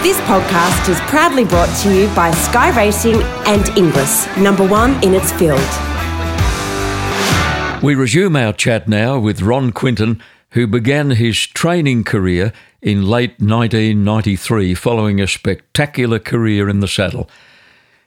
This 0.00 0.20
podcast 0.20 0.88
is 0.88 1.00
proudly 1.10 1.44
brought 1.44 1.76
to 1.82 1.92
you 1.92 2.06
by 2.14 2.30
Sky 2.30 2.70
Racing 2.70 3.20
and 3.46 3.68
Inglis, 3.76 4.28
number 4.36 4.64
one 4.64 4.92
in 5.02 5.12
its 5.12 5.32
field. 5.32 5.58
We 7.82 7.96
resume 7.96 8.36
our 8.36 8.52
chat 8.52 8.86
now 8.86 9.18
with 9.18 9.42
Ron 9.42 9.72
Quinton, 9.72 10.22
who 10.50 10.68
began 10.68 11.10
his 11.10 11.36
training 11.36 12.04
career 12.04 12.52
in 12.80 13.08
late 13.08 13.40
1993 13.40 14.72
following 14.76 15.20
a 15.20 15.26
spectacular 15.26 16.20
career 16.20 16.68
in 16.68 16.78
the 16.78 16.86
saddle. 16.86 17.28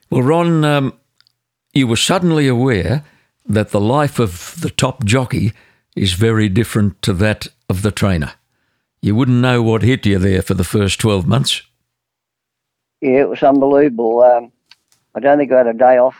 Well, 0.08 0.22
Ron, 0.22 0.64
um, 0.64 0.94
you 1.74 1.86
were 1.86 1.96
suddenly 1.96 2.48
aware 2.48 3.04
that 3.44 3.68
the 3.68 3.80
life 3.80 4.18
of 4.18 4.58
the 4.62 4.70
top 4.70 5.04
jockey 5.04 5.52
is 5.94 6.14
very 6.14 6.48
different 6.48 7.02
to 7.02 7.12
that 7.12 7.48
of 7.68 7.82
the 7.82 7.92
trainer. 7.92 8.32
You 9.02 9.14
wouldn't 9.14 9.42
know 9.42 9.62
what 9.62 9.82
hit 9.82 10.06
you 10.06 10.18
there 10.18 10.40
for 10.40 10.54
the 10.54 10.64
first 10.64 10.98
12 10.98 11.26
months. 11.26 11.60
Yeah, 13.02 13.22
it 13.22 13.28
was 13.28 13.42
unbelievable. 13.42 14.20
Um, 14.22 14.52
I 15.12 15.18
don't 15.18 15.36
think 15.36 15.50
I 15.50 15.58
had 15.58 15.66
a 15.66 15.72
day 15.74 15.98
off 15.98 16.14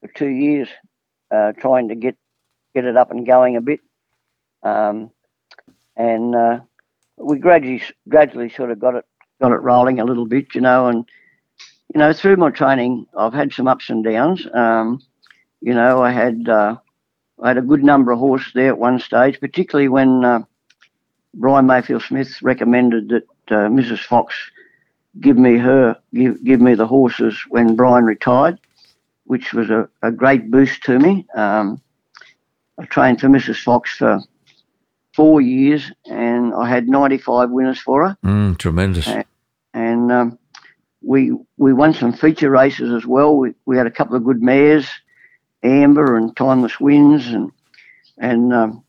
for 0.00 0.06
two 0.06 0.28
years 0.28 0.68
uh, 1.32 1.52
trying 1.52 1.88
to 1.88 1.96
get 1.96 2.16
get 2.72 2.84
it 2.84 2.96
up 2.96 3.10
and 3.10 3.26
going 3.26 3.56
a 3.56 3.60
bit. 3.60 3.80
Um, 4.62 5.10
and 5.96 6.36
uh, 6.36 6.60
we 7.16 7.40
gradually 7.40 7.82
gradually 8.08 8.48
sort 8.48 8.70
of 8.70 8.78
got 8.78 8.94
it 8.94 9.06
got 9.40 9.50
it 9.50 9.56
rolling 9.56 9.98
a 9.98 10.04
little 10.04 10.24
bit, 10.24 10.54
you 10.54 10.60
know. 10.60 10.86
And 10.86 11.04
you 11.92 11.98
know, 11.98 12.12
through 12.12 12.36
my 12.36 12.50
training, 12.50 13.06
I've 13.18 13.34
had 13.34 13.52
some 13.52 13.66
ups 13.66 13.90
and 13.90 14.04
downs. 14.04 14.46
Um, 14.54 15.02
you 15.60 15.74
know, 15.74 16.00
I 16.00 16.12
had 16.12 16.48
uh, 16.48 16.76
I 17.42 17.48
had 17.48 17.58
a 17.58 17.62
good 17.62 17.82
number 17.82 18.12
of 18.12 18.20
horses 18.20 18.52
there 18.54 18.68
at 18.68 18.78
one 18.78 19.00
stage, 19.00 19.40
particularly 19.40 19.88
when 19.88 20.24
uh, 20.24 20.40
Brian 21.34 21.66
Mayfield 21.66 22.02
Smith 22.02 22.40
recommended 22.40 23.08
that 23.08 23.24
uh, 23.48 23.68
Mrs. 23.68 23.98
Fox 24.04 24.32
give 25.20 25.36
me 25.36 25.58
her 25.58 25.96
give 26.14 26.42
give 26.44 26.60
me 26.60 26.74
the 26.74 26.86
horses 26.86 27.38
when 27.48 27.76
Brian 27.76 28.04
retired, 28.04 28.58
which 29.24 29.52
was 29.52 29.70
a, 29.70 29.88
a 30.02 30.10
great 30.10 30.50
boost 30.50 30.82
to 30.84 30.98
me. 30.98 31.26
Um, 31.34 31.80
I 32.78 32.84
trained 32.84 33.20
for 33.20 33.28
Mrs. 33.28 33.62
Fox 33.62 33.96
for 33.96 34.20
four 35.14 35.40
years, 35.40 35.90
and 36.06 36.54
I 36.54 36.68
had 36.68 36.88
95 36.88 37.50
winners 37.50 37.80
for 37.80 38.08
her. 38.08 38.16
Mm, 38.24 38.56
tremendous. 38.56 39.08
And, 39.08 39.24
and 39.74 40.12
um, 40.12 40.38
we 41.02 41.32
we 41.56 41.72
won 41.72 41.94
some 41.94 42.12
feature 42.12 42.50
races 42.50 42.92
as 42.92 43.06
well. 43.06 43.36
We, 43.36 43.54
we 43.66 43.76
had 43.76 43.86
a 43.86 43.90
couple 43.90 44.16
of 44.16 44.24
good 44.24 44.42
mares, 44.42 44.88
Amber 45.62 46.16
and 46.16 46.36
Timeless 46.36 46.78
Winds, 46.78 47.26
and 47.26 47.50
and 48.18 48.52
um, 48.52 48.84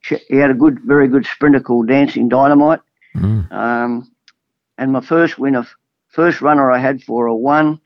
she, 0.00 0.18
he 0.28 0.36
had 0.36 0.50
a 0.50 0.54
good, 0.54 0.80
very 0.84 1.08
good 1.08 1.26
sprinter 1.26 1.60
called 1.60 1.88
Dancing 1.88 2.28
Dynamite. 2.28 2.80
Mm. 3.14 3.50
Um, 3.52 4.12
and 4.80 4.92
my 4.92 5.00
first 5.00 5.38
winner, 5.38 5.66
first 6.08 6.40
runner 6.40 6.72
I 6.72 6.78
had 6.78 7.02
for 7.02 7.26
a 7.26 7.36
one, 7.36 7.80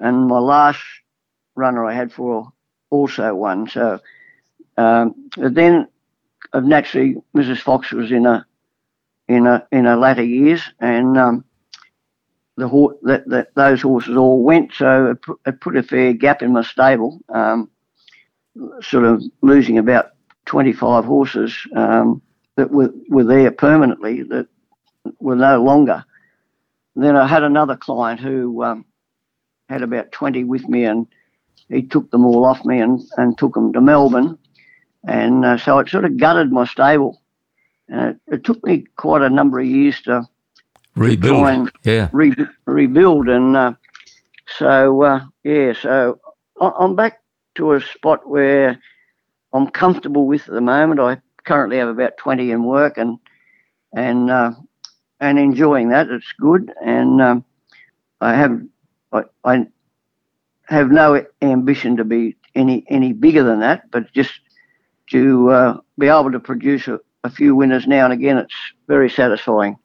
and 0.00 0.26
my 0.26 0.38
last 0.38 0.82
runner 1.54 1.86
I 1.86 1.94
had 1.94 2.12
for 2.12 2.52
also 2.90 3.34
won. 3.34 3.68
So 3.68 4.00
um, 4.76 5.30
then, 5.38 5.88
uh, 6.52 6.60
naturally, 6.60 7.16
Mrs. 7.34 7.60
Fox 7.60 7.92
was 7.92 8.10
in 8.10 8.26
a 8.26 8.44
in 9.28 9.46
a 9.46 9.66
in 9.70 9.84
her 9.84 9.96
latter 9.96 10.24
years, 10.24 10.62
and 10.80 11.16
um, 11.16 11.44
the 12.56 12.66
horse 12.66 12.96
that, 13.02 13.28
that 13.28 13.54
those 13.54 13.82
horses 13.82 14.16
all 14.16 14.42
went. 14.42 14.72
So 14.74 15.12
it 15.12 15.22
put, 15.22 15.40
it 15.46 15.60
put 15.60 15.76
a 15.76 15.82
fair 15.84 16.12
gap 16.12 16.42
in 16.42 16.52
my 16.52 16.62
stable. 16.62 17.20
Um, 17.28 17.70
sort 18.82 19.04
of 19.04 19.22
losing 19.42 19.78
about 19.78 20.12
25 20.46 21.04
horses 21.04 21.54
um, 21.76 22.20
that 22.56 22.70
were, 22.70 22.90
were 23.08 23.24
there 23.24 23.50
permanently 23.50 24.22
that 24.24 24.48
were 25.20 25.36
no 25.36 25.62
longer. 25.62 26.04
Then 26.96 27.14
I 27.14 27.26
had 27.26 27.42
another 27.42 27.76
client 27.76 28.20
who 28.20 28.64
um, 28.64 28.86
had 29.68 29.82
about 29.82 30.12
20 30.12 30.44
with 30.44 30.66
me 30.66 30.84
and 30.84 31.06
he 31.68 31.82
took 31.82 32.10
them 32.10 32.24
all 32.24 32.46
off 32.46 32.64
me 32.64 32.80
and, 32.80 33.00
and 33.18 33.36
took 33.36 33.54
them 33.54 33.72
to 33.74 33.80
Melbourne. 33.82 34.38
And 35.06 35.44
uh, 35.44 35.58
so 35.58 35.78
it 35.78 35.90
sort 35.90 36.06
of 36.06 36.16
gutted 36.16 36.50
my 36.50 36.64
stable. 36.64 37.20
And 37.88 38.18
it, 38.26 38.34
it, 38.34 38.44
took 38.44 38.64
me 38.64 38.86
quite 38.96 39.22
a 39.22 39.30
number 39.30 39.60
of 39.60 39.66
years 39.66 40.00
to 40.02 40.26
rebuild. 40.96 41.46
And 41.46 41.72
yeah. 41.84 42.08
Re- 42.12 42.34
rebuild. 42.64 43.28
And 43.28 43.56
uh, 43.56 43.74
so, 44.58 45.02
uh, 45.02 45.24
yeah, 45.44 45.74
so 45.74 46.18
I'm 46.60 46.96
back 46.96 47.20
to 47.56 47.72
a 47.72 47.80
spot 47.80 48.26
where 48.26 48.80
I'm 49.52 49.68
comfortable 49.68 50.26
with 50.26 50.48
at 50.48 50.54
the 50.54 50.60
moment. 50.60 51.00
I 51.00 51.20
currently 51.44 51.76
have 51.76 51.88
about 51.88 52.16
20 52.16 52.50
in 52.50 52.64
work 52.64 52.96
and 52.96 53.18
and 53.94 54.30
uh, 54.30 54.52
and 55.20 55.38
enjoying 55.38 55.88
that. 55.90 56.08
It's 56.08 56.32
good, 56.38 56.72
and 56.84 57.20
um, 57.20 57.44
I 58.20 58.34
have 58.34 58.60
I, 59.12 59.22
I, 59.44 59.66
have 60.64 60.90
no 60.90 61.24
ambition 61.42 61.96
to 61.96 62.04
be 62.04 62.36
any 62.54 62.84
any 62.88 63.12
bigger 63.12 63.44
than 63.44 63.60
that, 63.60 63.90
but 63.90 64.12
just 64.12 64.32
to 65.10 65.50
uh, 65.50 65.80
be 65.98 66.08
able 66.08 66.32
to 66.32 66.40
produce 66.40 66.88
a, 66.88 66.98
a 67.22 67.30
few 67.30 67.54
winners 67.54 67.86
now 67.86 68.04
and 68.04 68.12
again, 68.12 68.38
it's 68.38 68.54
very 68.88 69.08
satisfying. 69.08 69.76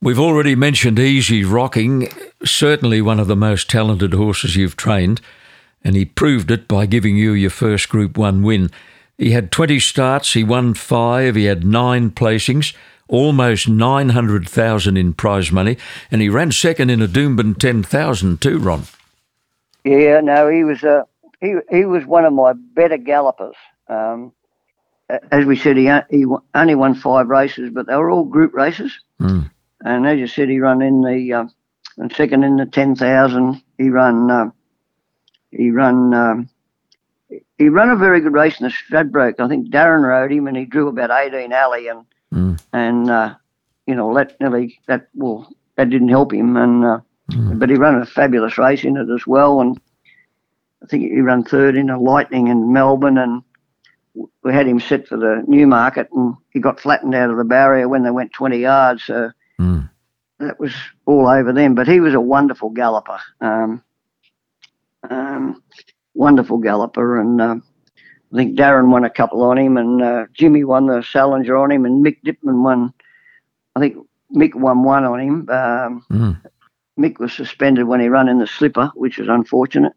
We've 0.00 0.20
already 0.20 0.54
mentioned 0.54 0.98
Easy 0.98 1.42
Rocking, 1.42 2.08
certainly 2.44 3.00
one 3.00 3.18
of 3.18 3.28
the 3.28 3.36
most 3.36 3.70
talented 3.70 4.12
horses 4.12 4.54
you've 4.54 4.76
trained, 4.76 5.22
and 5.82 5.96
he 5.96 6.04
proved 6.04 6.50
it 6.50 6.68
by 6.68 6.84
giving 6.84 7.16
you 7.16 7.32
your 7.32 7.50
first 7.50 7.88
Group 7.88 8.18
1 8.18 8.42
win. 8.42 8.70
He 9.16 9.30
had 9.30 9.50
20 9.50 9.80
starts, 9.80 10.34
he 10.34 10.44
won 10.44 10.74
five, 10.74 11.34
he 11.34 11.46
had 11.46 11.64
nine 11.64 12.10
placings, 12.10 12.74
almost 13.08 13.68
900,000 13.68 14.96
in 14.96 15.14
prize 15.14 15.52
money, 15.52 15.76
and 16.10 16.20
he 16.20 16.28
ran 16.28 16.52
second 16.52 16.90
in 16.90 17.02
a 17.02 17.08
Doomben 17.08 17.56
10,000 17.58 18.40
too, 18.40 18.58
Ron. 18.58 18.84
Yeah, 19.84 20.20
no, 20.20 20.48
he 20.48 20.64
was 20.64 20.82
a 20.82 21.06
he, 21.40 21.54
he 21.70 21.84
was 21.84 22.04
one 22.04 22.24
of 22.24 22.32
my 22.32 22.54
better 22.54 22.96
gallopers. 22.96 23.54
Um, 23.88 24.32
as 25.30 25.44
we 25.44 25.56
said, 25.56 25.76
he, 25.76 25.90
he 26.10 26.26
only 26.54 26.74
won 26.74 26.94
five 26.94 27.28
races, 27.28 27.70
but 27.72 27.86
they 27.86 27.94
were 27.94 28.10
all 28.10 28.24
group 28.24 28.52
races. 28.54 28.98
Mm. 29.20 29.50
And 29.84 30.06
as 30.06 30.18
you 30.18 30.26
said, 30.26 30.48
he 30.48 30.58
ran 30.58 30.82
in 30.82 31.02
the 31.02 31.32
uh, 31.32 31.44
and 31.98 32.12
second 32.12 32.44
in 32.44 32.56
the 32.56 32.66
ten 32.66 32.94
thousand. 32.96 33.62
He 33.78 33.90
ran 33.90 34.30
uh, 34.30 34.50
he 35.50 35.70
ran 35.70 36.12
um, 36.14 36.48
he 37.58 37.68
ran 37.68 37.90
a 37.90 37.96
very 37.96 38.20
good 38.20 38.32
race 38.32 38.60
in 38.60 38.66
the 38.66 38.72
Stradbroke. 38.72 39.40
I 39.40 39.48
think 39.48 39.68
Darren 39.68 40.02
rode 40.02 40.32
him, 40.32 40.46
and 40.46 40.56
he 40.56 40.64
drew 40.64 40.88
about 40.88 41.10
eighteen 41.10 41.52
alley, 41.52 41.88
and 41.88 42.04
mm. 42.32 42.60
and 42.72 43.10
uh, 43.10 43.34
you 43.86 43.94
know 43.94 44.14
that 44.14 44.38
nearly 44.40 44.78
that 44.86 45.08
well 45.14 45.48
that 45.76 45.90
didn't 45.90 46.08
help 46.08 46.32
him, 46.32 46.56
and 46.56 46.84
uh, 46.84 47.00
mm. 47.30 47.58
but 47.58 47.70
he 47.70 47.76
ran 47.76 48.00
a 48.00 48.06
fabulous 48.06 48.58
race 48.58 48.84
in 48.84 48.96
it 48.96 49.08
as 49.12 49.26
well, 49.26 49.60
and 49.60 49.80
I 50.82 50.86
think 50.86 51.04
he 51.04 51.20
ran 51.20 51.44
third 51.44 51.76
in 51.76 51.90
a 51.90 52.00
Lightning 52.00 52.48
in 52.48 52.72
Melbourne, 52.72 53.18
and 53.18 53.42
we 54.42 54.52
had 54.52 54.66
him 54.66 54.80
set 54.80 55.08
for 55.08 55.16
the 55.16 55.44
Newmarket, 55.46 56.08
and 56.12 56.36
he 56.50 56.60
got 56.60 56.80
flattened 56.80 57.14
out 57.14 57.30
of 57.30 57.36
the 57.36 57.44
barrier 57.44 57.88
when 57.88 58.02
they 58.02 58.10
went 58.10 58.32
twenty 58.32 58.58
yards, 58.58 59.04
so. 59.04 59.30
Mm. 59.60 59.90
That 60.38 60.60
was 60.60 60.74
all 61.06 61.26
over 61.26 61.50
then. 61.54 61.74
but 61.74 61.88
he 61.88 61.98
was 61.98 62.12
a 62.12 62.20
wonderful 62.20 62.68
galloper. 62.68 63.18
Um, 63.40 63.82
um, 65.08 65.62
wonderful 66.14 66.58
galloper, 66.58 67.20
and 67.20 67.40
uh, 67.40 67.56
I 68.36 68.38
think 68.38 68.58
Darren 68.58 68.90
won 68.90 69.02
a 69.02 69.08
couple 69.08 69.42
on 69.44 69.56
him, 69.56 69.78
and 69.78 70.02
uh, 70.02 70.26
Jimmy 70.34 70.62
won 70.62 70.88
the 70.88 71.02
Salinger 71.02 71.56
on 71.56 71.72
him, 71.72 71.86
and 71.86 72.04
Mick 72.04 72.18
Dittman 72.22 72.62
won. 72.62 72.92
I 73.74 73.80
think 73.80 73.96
Mick 74.30 74.54
won 74.54 74.82
one 74.82 75.04
on 75.04 75.20
him. 75.20 75.48
Um, 75.48 76.04
mm. 76.10 76.42
Mick 77.00 77.18
was 77.18 77.32
suspended 77.32 77.86
when 77.86 78.00
he 78.00 78.08
ran 78.08 78.28
in 78.28 78.38
the 78.38 78.46
slipper, 78.46 78.92
which 78.94 79.16
was 79.16 79.28
unfortunate. 79.28 79.94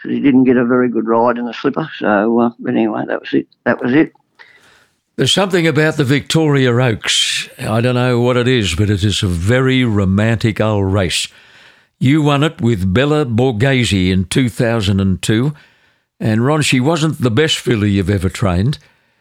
So 0.00 0.08
he 0.08 0.20
didn't 0.20 0.44
get 0.44 0.56
a 0.56 0.64
very 0.64 0.88
good 0.88 1.06
ride 1.06 1.36
in 1.36 1.44
the 1.44 1.52
slipper. 1.52 1.86
So, 1.98 2.40
uh, 2.40 2.50
but 2.58 2.76
anyway, 2.76 3.04
that 3.08 3.20
was 3.20 3.34
it. 3.34 3.46
That 3.64 3.82
was 3.82 3.92
it. 3.92 4.14
There's 5.16 5.32
something 5.32 5.66
about 5.66 5.98
the 5.98 6.04
Victoria 6.04 6.74
Oaks. 6.74 7.50
I 7.58 7.82
don't 7.82 7.94
know 7.94 8.20
what 8.20 8.38
it 8.38 8.48
is, 8.48 8.74
but 8.74 8.88
it 8.88 9.04
is 9.04 9.22
a 9.22 9.28
very 9.28 9.84
romantic 9.84 10.62
old 10.62 10.90
race. 10.94 11.28
You 11.98 12.22
won 12.22 12.42
it 12.42 12.62
with 12.62 12.94
Bella 12.94 13.26
Borghese 13.26 14.10
in 14.10 14.24
2002. 14.24 15.52
And 16.24 16.42
Ron, 16.42 16.62
she 16.62 16.80
wasn't 16.80 17.20
the 17.20 17.30
best 17.30 17.58
filly 17.58 17.90
you've 17.90 18.08
ever 18.08 18.30
trained, 18.30 18.78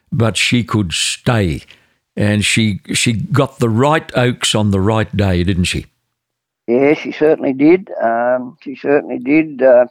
but 0.09 0.37
she 0.37 0.63
could 0.63 0.93
stay. 0.93 1.63
And 2.15 2.45
she 2.45 2.79
she 2.93 3.11
got 3.11 3.59
the 3.59 3.67
right 3.67 4.09
oaks 4.15 4.55
on 4.55 4.71
the 4.71 4.79
right 4.79 5.13
day, 5.15 5.43
didn't 5.43 5.65
she? 5.65 5.87
Yeah, 6.65 6.93
she 6.93 7.11
certainly 7.11 7.51
did. 7.51 7.91
Um, 8.01 8.57
she 8.61 8.77
certainly 8.77 9.19
did. 9.19 9.61
Uh, 9.61 9.87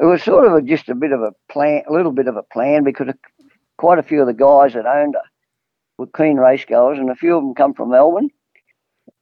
it 0.00 0.04
was 0.04 0.24
sort 0.24 0.44
of 0.44 0.54
a, 0.54 0.60
just 0.60 0.88
a 0.88 0.94
bit 0.96 1.12
of 1.12 1.22
a 1.22 1.32
plan, 1.48 1.84
a 1.88 1.92
little 1.92 2.10
bit 2.10 2.26
of 2.26 2.36
a 2.36 2.42
plan, 2.42 2.82
because 2.82 3.14
quite 3.76 4.00
a 4.00 4.02
few 4.02 4.20
of 4.20 4.26
the 4.26 4.34
guys 4.34 4.72
that 4.72 4.86
owned 4.86 5.14
her 5.14 5.30
were 5.98 6.08
keen 6.08 6.36
race 6.36 6.64
goers, 6.64 6.98
and 6.98 7.10
a 7.10 7.14
few 7.14 7.36
of 7.36 7.44
them 7.44 7.54
come 7.54 7.74
from 7.74 7.90
Melbourne. 7.90 8.30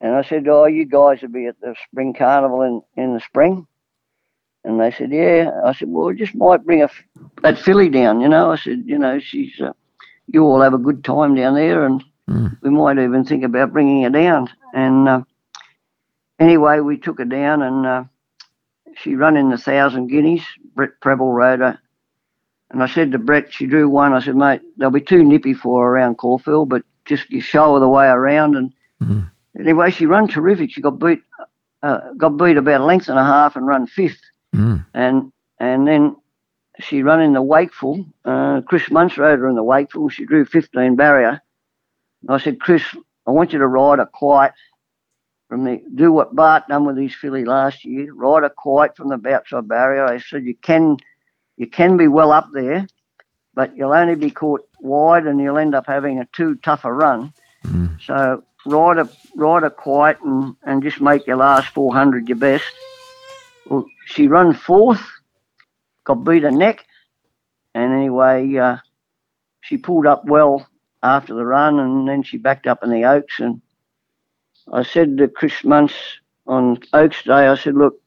And 0.01 0.15
I 0.15 0.23
said, 0.23 0.47
"Oh, 0.47 0.65
you 0.65 0.85
guys 0.85 1.21
will 1.21 1.29
be 1.29 1.45
at 1.45 1.61
the 1.61 1.75
spring 1.91 2.15
carnival 2.15 2.63
in, 2.63 2.81
in 2.97 3.13
the 3.13 3.19
spring." 3.19 3.67
And 4.69 4.79
they 4.79 4.91
said, 4.91 5.11
"Yeah." 5.11 5.51
I 5.65 5.73
said, 5.73 5.89
"Well, 5.89 6.13
just 6.13 6.35
might 6.35 6.65
bring 6.65 6.83
a 6.83 6.89
that 7.41 7.59
filly 7.59 7.89
down, 7.89 8.21
you 8.21 8.29
know." 8.29 8.51
I 8.51 8.55
said, 8.55 8.83
"You 8.85 8.97
know, 8.97 9.19
she's 9.19 9.59
uh, 9.59 9.73
you 10.27 10.43
all 10.43 10.61
have 10.61 10.73
a 10.73 10.77
good 10.77 11.03
time 11.03 11.35
down 11.35 11.55
there, 11.55 11.85
and 11.85 12.03
mm. 12.29 12.57
we 12.61 12.69
might 12.69 12.99
even 12.99 13.25
think 13.25 13.43
about 13.43 13.73
bringing 13.73 14.03
her 14.03 14.09
down." 14.09 14.49
And 14.73 15.09
uh, 15.09 15.21
anyway, 16.39 16.79
we 16.79 16.97
took 16.97 17.19
her 17.19 17.25
down 17.25 17.61
and 17.61 17.85
uh, 17.85 18.03
she 18.95 19.15
run 19.15 19.37
in 19.37 19.49
the 19.49 19.57
thousand 19.57 20.07
guineas. 20.07 20.43
Brett 20.75 20.91
Prebble 21.01 21.33
rode 21.33 21.59
her. 21.59 21.79
And 22.71 22.83
I 22.83 22.87
said 22.87 23.11
to 23.11 23.17
Brett, 23.17 23.51
she 23.51 23.65
drew 23.65 23.89
one. 23.89 24.13
I 24.13 24.21
said, 24.21 24.35
mate, 24.35 24.61
they'll 24.77 24.91
be 24.91 25.01
too 25.01 25.23
nippy 25.23 25.53
for 25.53 25.83
her 25.83 25.91
around 25.91 26.15
Caulfield, 26.17 26.69
but 26.69 26.83
just 27.05 27.29
you 27.29 27.41
show 27.41 27.73
her 27.73 27.79
the 27.79 27.89
way 27.89 28.07
around. 28.07 28.55
And 28.55 28.73
mm-hmm. 29.01 29.21
anyway, 29.59 29.89
she 29.91 30.05
run 30.05 30.27
terrific. 30.27 30.71
She 30.71 30.81
got 30.81 30.99
beat, 30.99 31.23
uh, 31.81 32.13
got 32.17 32.37
beat 32.37 32.57
about 32.57 32.81
a 32.81 32.85
length 32.85 33.09
and 33.09 33.17
a 33.17 33.23
half 33.23 33.55
and 33.55 33.65
run 33.65 33.87
fifth. 33.87 34.21
Mm. 34.55 34.85
And 34.93 35.31
and 35.59 35.87
then 35.87 36.15
she 36.79 37.03
run 37.03 37.21
in 37.21 37.33
the 37.33 37.41
Wakeful. 37.41 38.05
Uh, 38.23 38.61
Chris 38.61 38.83
Munce 38.89 39.17
rode 39.17 39.39
her 39.39 39.49
in 39.49 39.55
the 39.55 39.63
Wakeful. 39.63 40.09
She 40.09 40.25
drew 40.25 40.45
15 40.45 40.95
barrier. 40.95 41.41
And 42.21 42.31
I 42.31 42.37
said, 42.37 42.59
Chris, 42.59 42.83
I 43.27 43.31
want 43.31 43.53
you 43.53 43.59
to 43.59 43.67
ride 43.67 43.99
her 43.99 44.05
quiet 44.05 44.53
from 45.47 45.63
the 45.63 45.81
do 45.95 46.11
what 46.11 46.35
Bart 46.35 46.67
done 46.67 46.85
with 46.85 46.97
his 46.97 47.13
filly 47.13 47.43
last 47.43 47.83
year. 47.83 48.13
Ride 48.13 48.43
her 48.43 48.49
quiet 48.49 48.95
from 48.95 49.09
the 49.09 49.29
outside 49.29 49.67
barrier. 49.67 50.05
I 50.05 50.19
said 50.19 50.45
you 50.45 50.55
can 50.55 50.97
you 51.57 51.67
can 51.67 51.97
be 51.97 52.07
well 52.07 52.31
up 52.31 52.49
there, 52.53 52.87
but 53.53 53.75
you'll 53.75 53.93
only 53.93 54.15
be 54.15 54.31
caught 54.31 54.67
wide 54.79 55.25
and 55.25 55.39
you'll 55.39 55.57
end 55.57 55.75
up 55.75 55.87
having 55.87 56.19
a 56.19 56.25
too 56.25 56.55
tough 56.55 56.85
a 56.85 56.93
run. 56.93 57.33
Mm. 57.65 58.01
So 58.01 58.43
ride 58.65 58.99
a 58.99 59.09
ride 59.35 59.63
her 59.63 59.69
quiet 59.69 60.19
and, 60.23 60.55
and 60.63 60.83
just 60.83 61.01
make 61.01 61.27
your 61.27 61.37
last 61.37 61.67
four 61.69 61.93
hundred 61.93 62.29
your 62.29 62.37
best. 62.37 62.65
She 64.09 64.27
run 64.27 64.55
fourth, 64.55 65.05
got 66.03 66.23
beat 66.23 66.43
a 66.43 66.49
neck, 66.49 66.83
and 67.75 67.93
anyway, 67.93 68.55
uh, 68.57 68.77
she 69.61 69.77
pulled 69.77 70.07
up 70.07 70.25
well 70.25 70.67
after 71.03 71.35
the 71.35 71.45
run, 71.45 71.79
and 71.79 72.07
then 72.07 72.23
she 72.23 72.37
backed 72.37 72.65
up 72.65 72.83
in 72.83 72.89
the 72.89 73.05
Oaks. 73.05 73.39
And 73.39 73.61
I 74.73 74.81
said 74.81 75.17
to 75.17 75.27
Chris 75.27 75.61
Munce 75.63 75.93
on 76.47 76.79
Oaks 76.91 77.21
Day, 77.21 77.47
I 77.47 77.53
said, 77.53 77.75
look, 77.75 78.01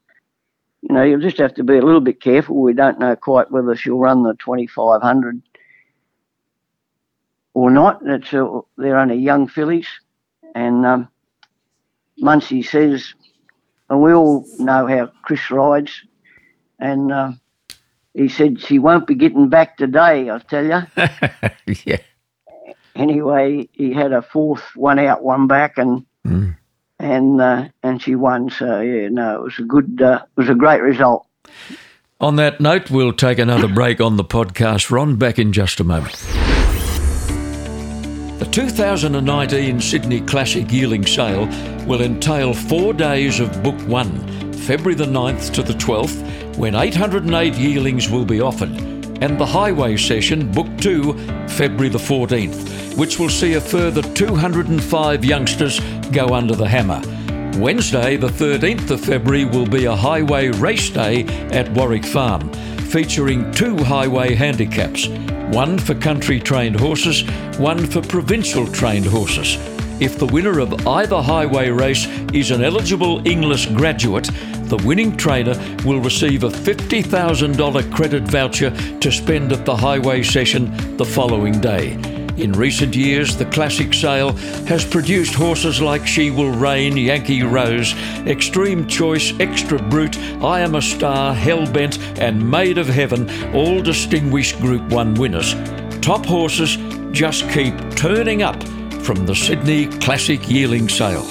you 0.83 0.93
know, 0.93 1.05
you'll 1.05 1.21
just 1.21 1.39
have 1.39 1.55
to 1.55 1.63
be 1.63 1.77
a 1.77 1.85
little 1.85 2.01
bit 2.01 2.21
careful. 2.21 2.61
We 2.61 2.75
don't 2.75 2.99
know 2.99 3.15
quite 3.15 3.53
whether 3.53 3.77
she'll 3.77 3.99
run 3.99 4.25
the 4.25 4.35
2500 4.35 5.41
or 7.55 7.71
not. 7.71 8.01
It's 8.05 8.33
a, 8.33 8.61
they're 8.77 8.99
only 8.99 9.19
young 9.19 9.47
fillies. 9.47 9.87
And 10.57 10.85
um, 10.85 11.09
Muncie 12.19 12.63
says, 12.63 13.15
and 13.89 14.03
we 14.03 14.13
all 14.13 14.47
know 14.59 14.87
how 14.87 15.11
Chris 15.23 15.51
rides, 15.51 16.03
and 16.79 17.13
uh, 17.13 17.33
he 18.15 18.29
said 18.29 18.61
she 18.61 18.79
won't 18.79 19.07
be 19.07 19.15
getting 19.15 19.49
back 19.49 19.77
today, 19.77 20.31
I 20.31 20.39
tell 20.39 20.65
you. 20.65 20.83
yeah. 21.85 21.99
Anyway, 22.95 23.69
he 23.73 23.93
had 23.93 24.13
a 24.13 24.23
fourth, 24.23 24.63
one 24.77 24.99
out, 24.99 25.23
one 25.23 25.47
back, 25.47 25.79
and 25.79 26.05
mm. 26.27 26.57
and 26.99 27.41
uh, 27.41 27.69
and 27.83 28.03
she 28.03 28.15
won. 28.15 28.51
So 28.51 28.81
yeah, 28.81 29.09
no, 29.09 29.37
it 29.37 29.43
was 29.43 29.59
a 29.59 29.63
good, 29.63 30.01
uh, 30.03 30.21
it 30.25 30.41
was 30.41 30.49
a 30.51 30.55
great 30.55 30.83
result. 30.83 31.27
On 32.21 32.37
that 32.37 32.61
note, 32.61 32.91
we'll 32.91 33.13
take 33.13 33.39
another 33.39 33.67
break 33.67 34.01
on 34.01 34.17
the 34.17 34.25
podcast. 34.25 34.91
Ron, 34.91 35.17
back 35.17 35.39
in 35.39 35.53
just 35.53 35.81
a 35.81 35.85
moment. 35.85 36.15
The 38.53 38.67
2019 38.67 39.81
Sydney 39.81 40.21
Classic 40.21 40.71
Yearling 40.71 41.07
Sale 41.07 41.47
will 41.87 42.03
entail 42.03 42.53
four 42.53 42.93
days 42.93 43.41
of 43.41 43.63
Book 43.63 43.81
1, 43.89 44.53
February 44.53 44.95
the 44.95 45.07
9th 45.07 45.55
to 45.55 45.63
the 45.63 45.73
12th, 45.73 46.59
when 46.59 46.75
808 46.75 47.55
yearlings 47.55 48.11
will 48.11 48.27
be 48.27 48.43
offered, 48.43 48.79
and 49.23 49.41
the 49.41 49.47
highway 49.47 49.97
session, 49.97 50.53
Book 50.53 50.67
2, 50.83 51.15
February 51.49 51.89
the 51.89 51.97
14th, 51.97 52.95
which 52.99 53.19
will 53.19 53.31
see 53.31 53.55
a 53.55 53.61
further 53.61 54.03
205 54.03 55.25
youngsters 55.25 55.81
go 56.11 56.35
under 56.35 56.55
the 56.55 56.69
hammer. 56.69 57.01
Wednesday, 57.59 58.19
the 58.19 58.29
13th 58.29 58.91
of 58.91 59.01
February, 59.01 59.47
will 59.47 59.67
be 59.67 59.87
a 59.87 59.97
highway 59.97 60.49
race 60.49 60.91
day 60.91 61.25
at 61.53 61.73
Warwick 61.73 62.05
Farm, 62.05 62.53
featuring 62.81 63.51
two 63.53 63.79
highway 63.79 64.35
handicaps 64.35 65.09
one 65.51 65.79
for 65.79 65.95
country 65.95 66.41
trained 66.41 66.79
horses, 66.79 67.23
one 67.59 67.87
for 67.87 68.01
provincial 68.03 68.67
trained 68.67 69.07
horses. 69.07 69.57
If 70.01 70.19
the 70.19 70.27
winner 70.27 70.59
of 70.59 70.87
either 70.87 71.21
highway 71.23 71.71
race 71.71 72.07
is 72.33 72.51
an 72.51 72.65
eligible 72.65 73.27
Inglis 73.27 73.67
graduate, 73.67 74.31
the 74.65 74.83
winning 74.85 75.17
trainer 75.17 75.55
will 75.85 76.01
receive 76.01 76.45
a 76.45 76.49
$50,000 76.49 77.95
credit 77.95 78.23
voucher 78.23 78.71
to 78.99 79.13
spend 79.13 79.53
at 79.53 79.65
the 79.65 79.77
highway 79.77 80.23
session 80.23 80.97
the 80.97 81.05
following 81.05 81.61
day. 81.61 82.12
In 82.43 82.51
recent 82.55 82.97
years, 82.97 83.37
the 83.37 83.45
classic 83.45 83.95
sale 83.95 84.33
has 84.67 84.85
produced 84.85 85.33
horses 85.33 85.81
like 85.81 86.05
She 86.09 86.33
Will 86.33 86.51
Reign, 86.51 86.97
Yankee 86.97 87.45
Rose, 87.45 87.95
Extreme 88.27 88.89
Choice, 88.89 89.33
Extra 89.39 89.81
Brut, 89.81 90.19
I 90.43 90.59
Am 90.59 90.75
a 90.75 90.83
Star, 90.83 91.37
Hellbent, 91.37 92.19
and 92.19 92.51
Maid 92.51 92.79
of 92.79 92.89
Heaven, 92.89 93.31
all 93.55 93.81
distinguished 93.81 94.59
Group 94.59 94.83
1 94.91 95.15
winners. 95.15 95.55
Top 96.01 96.27
horses 96.27 96.79
just 97.13 97.49
keep 97.51 97.79
turning 97.95 98.43
up 98.43 98.61
from 99.05 99.25
the 99.25 99.37
Sydney 99.37 99.87
Classic 100.01 100.41
Yearling 100.51 100.89
Sale. 100.89 101.25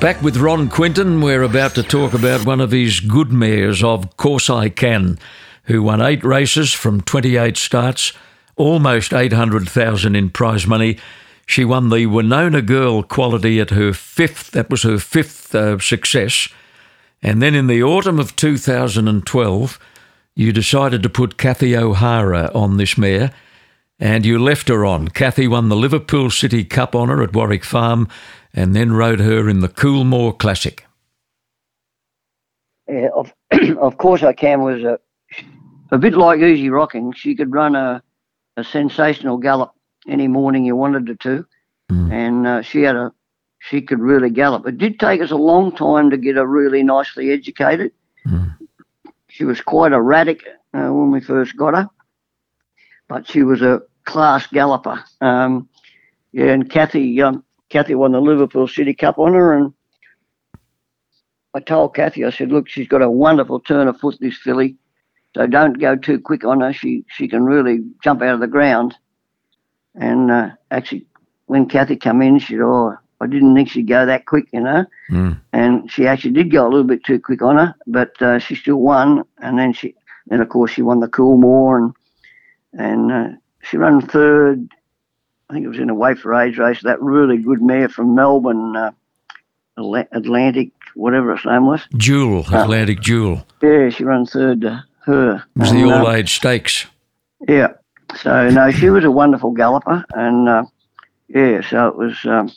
Back 0.00 0.22
with 0.22 0.38
Ron 0.38 0.70
Quinton, 0.70 1.20
we're 1.20 1.42
about 1.42 1.74
to 1.74 1.82
talk 1.82 2.14
about 2.14 2.46
one 2.46 2.62
of 2.62 2.70
his 2.70 3.00
good 3.00 3.30
mares 3.30 3.84
of 3.84 4.16
Course 4.16 4.48
I 4.48 4.70
Can, 4.70 5.18
who 5.64 5.82
won 5.82 6.00
eight 6.00 6.24
races 6.24 6.72
from 6.72 7.02
28 7.02 7.58
starts, 7.58 8.14
almost 8.62 9.12
800,000 9.12 10.14
in 10.14 10.30
prize 10.30 10.66
money. 10.66 10.98
She 11.46 11.64
won 11.64 11.88
the 11.88 12.06
Wenona 12.06 12.64
Girl 12.64 13.02
quality 13.02 13.60
at 13.60 13.70
her 13.70 13.92
fifth, 13.92 14.52
that 14.52 14.70
was 14.70 14.84
her 14.84 14.98
fifth 14.98 15.54
uh, 15.54 15.78
success. 15.80 16.48
And 17.22 17.42
then 17.42 17.54
in 17.54 17.66
the 17.66 17.82
autumn 17.82 18.20
of 18.20 18.36
2012, 18.36 19.78
you 20.34 20.52
decided 20.52 21.02
to 21.02 21.10
put 21.10 21.36
Kathy 21.36 21.76
O'Hara 21.76 22.50
on 22.54 22.76
this 22.76 22.96
mare 22.96 23.32
and 23.98 24.24
you 24.24 24.38
left 24.38 24.68
her 24.68 24.84
on. 24.84 25.08
Kathy 25.08 25.48
won 25.48 25.68
the 25.68 25.76
Liverpool 25.76 26.30
City 26.30 26.64
Cup 26.64 26.94
honour 26.94 27.22
at 27.22 27.34
Warwick 27.34 27.64
Farm 27.64 28.08
and 28.54 28.74
then 28.74 28.92
rode 28.92 29.20
her 29.20 29.48
in 29.48 29.60
the 29.60 29.68
Coolmore 29.68 30.38
Classic. 30.38 30.86
Yeah, 32.88 33.08
of, 33.14 33.32
of 33.78 33.98
course 33.98 34.22
I 34.22 34.32
can 34.32 34.62
was 34.62 34.82
a, 34.84 34.98
a 35.90 35.98
bit 35.98 36.14
like 36.14 36.40
Easy 36.40 36.70
Rocking. 36.70 37.12
She 37.12 37.34
could 37.34 37.52
run 37.52 37.74
a, 37.74 38.02
a 38.56 38.64
sensational 38.64 39.38
gallop 39.38 39.72
any 40.08 40.28
morning 40.28 40.64
you 40.64 40.76
wanted 40.76 41.08
her 41.08 41.14
to, 41.14 41.46
mm. 41.90 42.12
and 42.12 42.46
uh, 42.46 42.62
she 42.62 42.82
had 42.82 42.96
a 42.96 43.12
she 43.58 43.80
could 43.80 44.00
really 44.00 44.30
gallop. 44.30 44.66
It 44.66 44.78
did 44.78 44.98
take 44.98 45.20
us 45.20 45.30
a 45.30 45.36
long 45.36 45.74
time 45.74 46.10
to 46.10 46.16
get 46.16 46.36
her 46.36 46.46
really 46.46 46.82
nicely 46.82 47.30
educated. 47.30 47.92
Mm. 48.26 48.56
She 49.28 49.44
was 49.44 49.60
quite 49.60 49.92
erratic 49.92 50.44
uh, 50.74 50.88
when 50.88 51.10
we 51.12 51.20
first 51.20 51.56
got 51.56 51.74
her, 51.74 51.88
but 53.08 53.28
she 53.28 53.42
was 53.42 53.62
a 53.62 53.82
class 54.04 54.46
galloper. 54.48 55.02
Um, 55.20 55.68
yeah, 56.32 56.46
and 56.46 56.68
Kathy 56.68 57.22
um, 57.22 57.44
Kathy 57.68 57.94
won 57.94 58.12
the 58.12 58.20
Liverpool 58.20 58.66
City 58.68 58.94
Cup 58.94 59.18
on 59.18 59.34
her, 59.34 59.56
and 59.56 59.72
I 61.54 61.60
told 61.60 61.94
Kathy, 61.94 62.24
I 62.24 62.30
said, 62.30 62.50
look, 62.50 62.68
she's 62.68 62.88
got 62.88 63.02
a 63.02 63.10
wonderful 63.10 63.60
turn 63.60 63.88
of 63.88 63.98
foot, 63.98 64.16
this 64.20 64.36
filly, 64.36 64.76
so 65.34 65.46
don't 65.46 65.80
go 65.80 65.96
too 65.96 66.20
quick 66.20 66.44
on 66.44 66.60
her. 66.60 66.72
She 66.72 67.04
she 67.08 67.28
can 67.28 67.44
really 67.44 67.80
jump 68.02 68.22
out 68.22 68.34
of 68.34 68.40
the 68.40 68.46
ground. 68.46 68.94
And 69.94 70.30
uh, 70.30 70.50
actually, 70.70 71.06
when 71.46 71.68
Kathy 71.68 71.96
come 71.96 72.22
in, 72.22 72.38
she 72.38 72.54
said, 72.54 72.62
oh, 72.62 72.96
I 73.20 73.26
didn't 73.26 73.54
think 73.54 73.68
she'd 73.68 73.88
go 73.88 74.06
that 74.06 74.26
quick, 74.26 74.46
you 74.52 74.60
know. 74.60 74.86
Mm. 75.10 75.38
And 75.52 75.90
she 75.90 76.06
actually 76.06 76.32
did 76.32 76.50
go 76.50 76.64
a 76.66 76.70
little 76.70 76.84
bit 76.84 77.04
too 77.04 77.20
quick 77.20 77.42
on 77.42 77.56
her, 77.56 77.74
but 77.86 78.20
uh, 78.22 78.38
she 78.38 78.54
still 78.54 78.76
won. 78.76 79.24
And 79.38 79.58
then 79.58 79.74
she, 79.74 79.94
then 80.28 80.40
of 80.40 80.48
course 80.48 80.70
she 80.70 80.82
won 80.82 81.00
the 81.00 81.08
Coolmore, 81.08 81.78
and 81.78 81.94
and 82.72 83.12
uh, 83.12 83.36
she 83.62 83.76
ran 83.76 84.00
third 84.00 84.68
I 85.52 85.54
think 85.54 85.66
it 85.66 85.68
was 85.68 85.80
in 85.80 85.90
a 85.90 85.94
weight 85.94 86.18
for 86.18 86.34
age 86.34 86.56
race, 86.56 86.80
that 86.82 87.02
really 87.02 87.36
good 87.36 87.60
mare 87.60 87.90
from 87.90 88.14
Melbourne, 88.14 88.74
uh, 88.74 88.92
Atlantic, 89.76 90.70
whatever 90.94 91.34
its 91.34 91.44
name 91.44 91.66
was. 91.66 91.82
Jewel, 91.94 92.46
uh, 92.50 92.62
Atlantic 92.64 93.00
uh, 93.00 93.02
Jewel. 93.02 93.46
Yeah, 93.60 93.90
she 93.90 94.02
ran 94.02 94.24
third 94.24 94.62
to 94.62 94.82
her. 95.04 95.36
It 95.36 95.42
was 95.60 95.70
and, 95.70 95.80
the 95.80 95.92
all 95.92 96.06
uh, 96.06 96.14
age 96.14 96.34
stakes. 96.34 96.86
Yeah. 97.48 97.68
So, 98.16 98.50
no, 98.50 98.70
she 98.70 98.90
was 98.90 99.04
a 99.04 99.10
wonderful 99.10 99.52
galloper. 99.52 100.04
And, 100.14 100.48
uh, 100.48 100.64
yeah, 101.28 101.62
so 101.62 101.88
it 101.88 101.96
was, 101.96 102.16
um, 102.24 102.52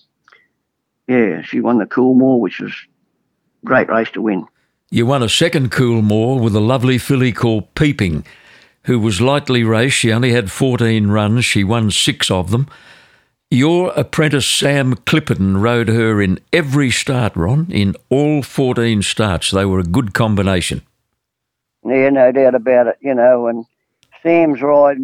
yeah, 1.07 1.41
she 1.41 1.61
won 1.61 1.77
the 1.77 1.85
Coolmore, 1.85 2.39
which 2.39 2.59
was 2.59 2.71
a 2.71 3.65
great 3.65 3.89
race 3.89 4.11
to 4.11 4.21
win. 4.21 4.45
You 4.91 5.05
won 5.05 5.23
a 5.23 5.29
second 5.29 5.71
Coolmore 5.71 6.41
with 6.41 6.55
a 6.55 6.59
lovely 6.59 6.97
filly 6.97 7.31
called 7.31 7.73
Peeping 7.75 8.25
who 8.85 8.99
was 8.99 9.21
lightly 9.21 9.63
raced. 9.63 9.97
She 9.97 10.11
only 10.11 10.31
had 10.31 10.51
14 10.51 11.07
runs. 11.07 11.45
She 11.45 11.63
won 11.63 11.91
six 11.91 12.31
of 12.31 12.51
them. 12.51 12.67
Your 13.51 13.91
apprentice 13.95 14.47
Sam 14.47 14.95
Clipperton 14.95 15.61
rode 15.61 15.89
her 15.89 16.21
in 16.21 16.39
every 16.51 16.89
start, 16.91 17.35
Ron, 17.35 17.67
in 17.69 17.95
all 18.09 18.41
14 18.41 19.01
starts. 19.01 19.51
They 19.51 19.65
were 19.65 19.79
a 19.79 19.83
good 19.83 20.13
combination. 20.13 20.81
Yeah, 21.85 22.09
no 22.09 22.31
doubt 22.31 22.55
about 22.55 22.87
it. 22.87 22.97
You 23.01 23.13
know, 23.13 23.47
and 23.47 23.65
Sam's 24.23 24.61
ride 24.61 24.97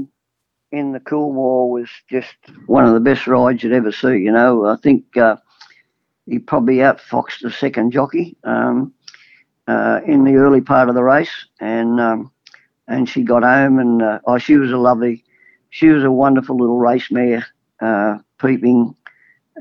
in 0.72 0.92
the 0.94 1.00
Coolmore 1.00 1.70
was 1.70 1.90
just 2.10 2.34
one 2.66 2.86
of 2.86 2.94
the 2.94 3.00
best 3.00 3.28
rides 3.28 3.64
you'd 3.64 3.74
ever 3.74 3.92
see. 3.92 4.18
You 4.18 4.32
know, 4.32 4.66
I 4.66 4.78
think 4.78 5.16
uh, 5.18 5.38
he 6.26 6.40
probably 6.40 6.78
outfoxed 6.78 7.42
the 7.42 7.52
second 7.52 7.92
jockey 7.92 8.36
um, 8.44 8.94
uh, 9.68 10.00
in 10.06 10.24
the 10.24 10.36
early 10.36 10.62
part 10.62 10.90
of 10.90 10.96
the 10.96 11.04
race, 11.04 11.48
and 11.60 12.00
um, 12.00 12.32
and 12.88 13.08
she 13.08 13.24
got 13.24 13.44
home, 13.44 13.80
and 13.80 14.02
uh, 14.02 14.20
oh, 14.26 14.38
she 14.38 14.56
was 14.58 14.72
a 14.72 14.78
lovely, 14.78 15.24
she 15.70 15.90
was 15.90 16.04
a 16.04 16.12
wonderful 16.12 16.58
little 16.58 16.80
race 16.80 17.12
mare, 17.12 17.46
uh, 17.82 18.18
peeping, 18.40 18.96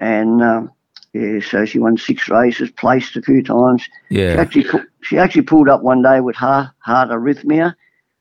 and 0.01 0.43
um, 0.43 0.73
yeah, 1.13 1.41
so 1.41 1.65
she 1.65 1.79
won 1.79 1.97
six 1.97 2.29
races, 2.29 2.71
placed 2.71 3.17
a 3.17 3.23
few 3.23 3.43
times. 3.43 3.83
Yeah. 4.11 4.35
She 4.35 4.39
actually, 4.39 4.81
she 5.03 5.19
actually 5.19 5.43
pulled 5.43 5.69
up 5.69 5.83
one 5.83 6.03
day 6.03 6.21
with 6.21 6.37
heart, 6.37 6.69
heart 6.79 7.09
arrhythmia, 7.11 7.75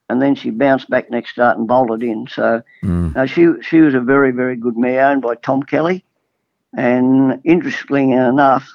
and 0.10 0.22
then 0.22 0.34
she 0.36 0.50
bounced 0.50 0.90
back 0.90 1.12
next 1.12 1.32
start 1.32 1.58
and 1.58 1.68
bolted 1.68 2.02
in. 2.04 2.28
So 2.28 2.62
Mm. 2.84 3.16
uh, 3.16 3.26
she 3.28 3.48
she 3.62 3.82
was 3.82 3.94
a 3.94 4.00
very 4.00 4.32
very 4.32 4.56
good 4.56 4.78
mare 4.78 5.08
owned 5.08 5.22
by 5.22 5.36
Tom 5.36 5.62
Kelly, 5.64 6.04
and 6.76 7.40
interestingly 7.44 8.12
enough, 8.12 8.68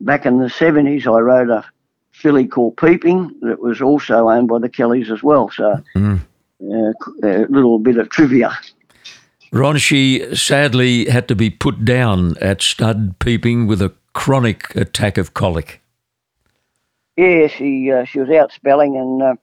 back 0.00 0.24
in 0.26 0.38
the 0.38 0.48
seventies, 0.48 1.06
I 1.06 1.18
rode 1.20 1.50
a 1.50 1.64
filly 2.12 2.46
called 2.46 2.76
Peeping 2.76 3.34
that 3.42 3.60
was 3.60 3.80
also 3.82 4.28
owned 4.28 4.48
by 4.48 4.58
the 4.58 4.68
Kellys 4.68 5.10
as 5.10 5.22
well. 5.22 5.50
So 5.50 5.82
Mm. 5.96 6.20
uh, 6.62 6.92
a 7.22 7.46
little 7.48 7.78
bit 7.78 7.98
of 7.98 8.08
trivia. 8.08 8.52
Ron, 9.52 9.76
she 9.76 10.34
sadly 10.34 11.04
had 11.10 11.28
to 11.28 11.36
be 11.36 11.50
put 11.50 11.84
down 11.84 12.36
at 12.38 12.62
stud 12.62 13.18
peeping 13.18 13.66
with 13.66 13.82
a 13.82 13.92
chronic 14.14 14.74
attack 14.74 15.18
of 15.18 15.34
colic. 15.34 15.82
Yeah, 17.18 17.46
she 17.48 17.92
uh, 17.92 18.04
she 18.04 18.20
was 18.20 18.30
out 18.30 18.50
spelling, 18.52 18.96
and 18.96 19.22
uh, 19.22 19.34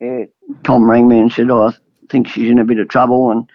yeah, 0.00 0.24
Tom 0.64 0.90
rang 0.90 1.06
me 1.06 1.20
and 1.20 1.32
said, 1.32 1.50
"Oh, 1.50 1.68
I 1.68 1.72
think 2.10 2.26
she's 2.26 2.50
in 2.50 2.58
a 2.58 2.64
bit 2.64 2.80
of 2.80 2.88
trouble." 2.88 3.30
And 3.30 3.48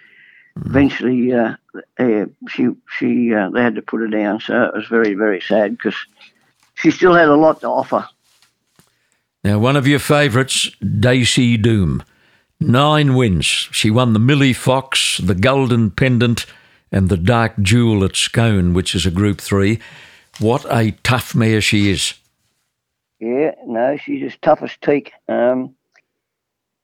eventually, 0.64 1.34
uh, 1.34 1.56
yeah, 1.98 2.24
she 2.48 2.68
she 2.98 3.34
uh, 3.34 3.50
they 3.50 3.62
had 3.62 3.74
to 3.74 3.82
put 3.82 4.00
her 4.00 4.08
down. 4.08 4.40
So 4.40 4.62
it 4.62 4.74
was 4.74 4.86
very 4.88 5.12
very 5.12 5.42
sad 5.42 5.76
because 5.76 5.96
she 6.76 6.90
still 6.90 7.14
had 7.14 7.28
a 7.28 7.36
lot 7.36 7.60
to 7.60 7.68
offer. 7.68 8.08
Now, 9.44 9.58
one 9.58 9.76
of 9.76 9.86
your 9.86 9.98
favourites, 9.98 10.70
Daisy 10.80 11.58
Doom. 11.58 12.02
Nine 12.60 13.14
wins. 13.14 13.46
She 13.46 13.90
won 13.90 14.12
the 14.12 14.18
Millie 14.18 14.52
Fox, 14.52 15.16
the 15.16 15.34
Golden 15.34 15.90
Pendant, 15.90 16.44
and 16.92 17.08
the 17.08 17.16
Dark 17.16 17.58
Jewel 17.60 18.04
at 18.04 18.16
Scone, 18.16 18.74
which 18.74 18.94
is 18.94 19.06
a 19.06 19.10
Group 19.10 19.40
3. 19.40 19.78
What 20.40 20.66
a 20.70 20.90
tough 21.02 21.34
mare 21.34 21.62
she 21.62 21.90
is. 21.90 22.14
Yeah, 23.18 23.52
no, 23.66 23.96
she's 23.96 24.22
as 24.24 24.36
tough 24.42 24.62
as 24.62 24.76
teak. 24.82 25.12
Um, 25.28 25.74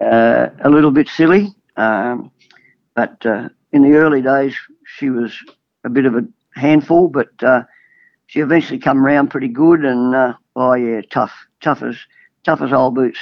uh, 0.00 0.48
a 0.60 0.70
little 0.70 0.90
bit 0.90 1.08
silly, 1.08 1.54
um, 1.76 2.30
but 2.94 3.24
uh, 3.26 3.48
in 3.72 3.82
the 3.82 3.96
early 3.96 4.22
days 4.22 4.54
she 4.84 5.10
was 5.10 5.36
a 5.84 5.90
bit 5.90 6.06
of 6.06 6.14
a 6.14 6.26
handful, 6.54 7.08
but 7.08 7.30
uh, 7.42 7.62
she 8.26 8.40
eventually 8.40 8.78
come 8.78 9.04
round 9.04 9.30
pretty 9.30 9.48
good. 9.48 9.84
And 9.84 10.14
uh, 10.14 10.34
oh 10.54 10.74
yeah, 10.74 11.02
tough, 11.10 11.32
tough 11.60 11.82
as 11.82 11.96
tough 12.44 12.60
as 12.60 12.72
old 12.72 12.94
boots. 12.94 13.18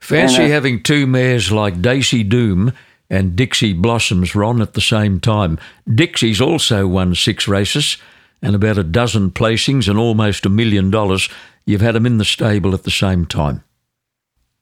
Fancy 0.00 0.42
And, 0.42 0.50
uh, 0.50 0.54
having 0.54 0.82
two 0.82 1.06
mares 1.06 1.52
like 1.52 1.82
Daisy 1.82 2.22
Doom 2.24 2.72
and 3.08 3.36
Dixie 3.36 3.72
Blossoms, 3.74 4.34
Ron, 4.34 4.62
at 4.62 4.74
the 4.74 4.80
same 4.80 5.20
time. 5.20 5.58
Dixie's 5.92 6.40
also 6.40 6.86
won 6.86 7.14
six 7.14 7.46
races 7.48 7.96
and 8.42 8.54
about 8.54 8.78
a 8.78 8.82
dozen 8.84 9.30
placings 9.30 9.88
and 9.88 9.98
almost 9.98 10.46
a 10.46 10.48
million 10.48 10.90
dollars. 10.90 11.28
You've 11.66 11.80
had 11.82 11.94
them 11.94 12.06
in 12.06 12.18
the 12.18 12.24
stable 12.24 12.72
at 12.74 12.84
the 12.84 12.90
same 12.90 13.26
time. 13.26 13.62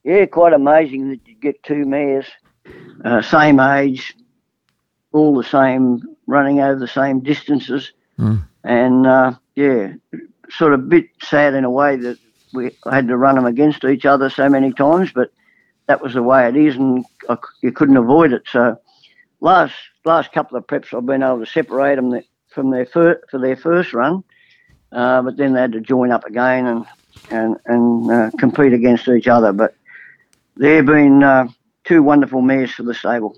Yeah, 0.05 0.27
quite 0.27 0.53
amazing 0.53 1.11
that 1.11 1.21
you 1.27 1.35
get 1.35 1.63
two 1.63 1.85
mares, 1.85 2.27
uh, 3.05 3.23
same 3.23 3.61
age, 3.61 4.15
all 5.13 5.37
the 5.37 5.45
same, 5.45 6.03
running 6.27 6.61
over 6.61 6.79
the 6.79 6.89
same 6.89 7.21
distances, 7.21 7.93
Mm. 8.19 8.43
and 8.65 9.07
uh, 9.07 9.33
yeah, 9.55 9.93
sort 10.51 10.73
of 10.75 10.81
a 10.81 10.83
bit 10.83 11.07
sad 11.23 11.55
in 11.55 11.65
a 11.65 11.71
way 11.71 11.95
that 11.97 12.19
we 12.53 12.77
had 12.91 13.09
to 13.09 13.17
run 13.17 13.35
them 13.35 13.47
against 13.47 13.85
each 13.85 14.07
other 14.07 14.31
so 14.31 14.49
many 14.49 14.73
times, 14.73 15.13
but 15.13 15.33
that 15.87 16.03
was 16.03 16.15
the 16.15 16.23
way 16.23 16.49
it 16.49 16.57
is, 16.57 16.77
and 16.77 17.05
I 17.29 17.37
you 17.63 17.73
couldn't 17.73 17.97
avoid 17.97 18.33
it. 18.33 18.43
So 18.51 18.79
last 19.41 19.75
last 20.05 20.33
couple 20.33 20.57
of 20.57 20.67
preps, 20.67 20.97
I've 20.97 21.07
been 21.07 21.23
able 21.23 21.41
to 21.41 21.47
separate 21.47 21.97
them 21.97 22.11
the- 22.11 22.25
from 22.49 22.71
their 22.71 22.87
fir- 22.87 23.21
for 23.31 23.39
their 23.39 23.57
first 23.57 23.93
run, 23.93 24.25
uh, 24.93 25.23
but 25.23 25.37
then 25.37 25.53
they 25.53 25.61
had 25.61 25.73
to 25.73 25.81
join 25.81 26.11
up 26.11 26.25
again 26.25 26.67
and 26.67 26.87
and 27.31 27.57
and 27.67 28.11
uh, 28.11 28.31
compete 28.39 28.73
against 28.73 29.09
each 29.09 29.29
other. 29.29 29.53
But 29.53 29.75
they've 30.57 30.85
been 30.85 31.23
uh, 31.23 31.49
two 31.85 32.03
wonderful 32.03 32.43
mares 32.43 32.73
for 32.73 32.83
the 32.83 32.95
stable. 32.95 33.37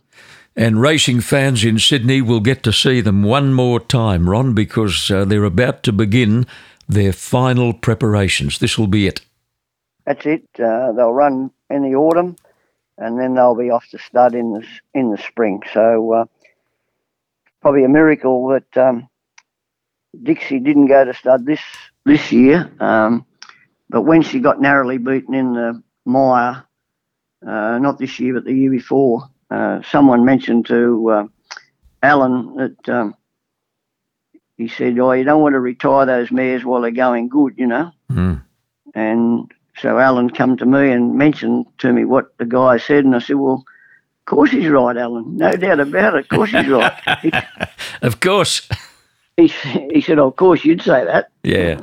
And 0.56 0.80
racing 0.80 1.20
fans 1.20 1.64
in 1.64 1.78
Sydney 1.78 2.20
will 2.20 2.40
get 2.40 2.64
to 2.64 2.72
see 2.72 3.00
them 3.00 3.22
one 3.22 3.54
more 3.54 3.78
time, 3.78 4.28
Ron, 4.28 4.52
because 4.52 5.10
uh, 5.10 5.24
they're 5.24 5.44
about 5.44 5.84
to 5.84 5.92
begin 5.92 6.44
their 6.90 7.12
final 7.12 7.72
preparations. 7.72 8.58
This 8.58 8.76
will 8.76 8.86
be 8.86 9.06
it. 9.06 9.20
That's 10.06 10.26
it. 10.26 10.44
Uh, 10.58 10.92
they'll 10.92 11.12
run 11.12 11.50
in 11.68 11.82
the 11.82 11.94
autumn, 11.94 12.36
and 12.98 13.18
then 13.18 13.34
they'll 13.34 13.54
be 13.54 13.70
off 13.70 13.88
to 13.90 13.98
stud 13.98 14.34
in 14.34 14.52
the 14.52 14.66
in 14.94 15.10
the 15.10 15.18
spring. 15.18 15.62
So 15.72 16.12
uh, 16.12 16.24
probably 17.60 17.84
a 17.84 17.88
miracle 17.88 18.48
that 18.48 18.76
um, 18.76 19.08
Dixie 20.20 20.58
didn't 20.58 20.86
go 20.86 21.04
to 21.04 21.14
stud 21.14 21.46
this 21.46 21.60
this 22.04 22.32
year. 22.32 22.70
Um, 22.80 23.24
but 23.88 24.02
when 24.02 24.22
she 24.22 24.40
got 24.40 24.60
narrowly 24.60 24.98
beaten 24.98 25.34
in 25.34 25.52
the 25.52 25.82
mire, 26.04 26.64
uh, 27.46 27.78
not 27.78 27.98
this 27.98 28.18
year 28.18 28.34
but 28.34 28.44
the 28.44 28.54
year 28.54 28.70
before, 28.70 29.28
uh, 29.50 29.82
someone 29.82 30.24
mentioned 30.24 30.66
to 30.66 31.10
uh, 31.10 31.24
Alan 32.02 32.56
that 32.56 32.88
um, 32.88 33.14
he 34.60 34.68
said, 34.68 34.98
"Oh, 34.98 35.12
you 35.12 35.24
don't 35.24 35.42
want 35.42 35.54
to 35.54 35.60
retire 35.60 36.06
those 36.06 36.30
mares 36.30 36.64
while 36.64 36.82
they're 36.82 36.90
going 36.90 37.28
good, 37.28 37.54
you 37.56 37.66
know." 37.66 37.90
Mm. 38.10 38.42
And 38.94 39.52
so 39.80 39.98
Alan 39.98 40.30
come 40.30 40.56
to 40.58 40.66
me 40.66 40.90
and 40.90 41.16
mentioned 41.16 41.66
to 41.78 41.92
me 41.92 42.04
what 42.04 42.36
the 42.38 42.44
guy 42.44 42.76
said, 42.76 43.04
and 43.04 43.14
I 43.14 43.20
said, 43.20 43.36
"Well, 43.36 43.64
of 43.64 44.24
course 44.26 44.50
he's 44.50 44.68
right, 44.68 44.96
Alan. 44.96 45.36
No 45.36 45.52
doubt 45.52 45.80
about 45.80 46.14
it. 46.14 46.20
Of 46.20 46.28
course 46.28 46.50
he's 46.50 46.68
right." 46.68 46.92
he, 47.22 47.32
Of 48.02 48.20
course. 48.20 48.68
he, 49.36 49.48
he 49.92 50.00
said, 50.00 50.18
oh, 50.18 50.28
"Of 50.28 50.36
course 50.36 50.64
you'd 50.64 50.82
say 50.82 51.04
that." 51.04 51.30
Yeah. 51.42 51.80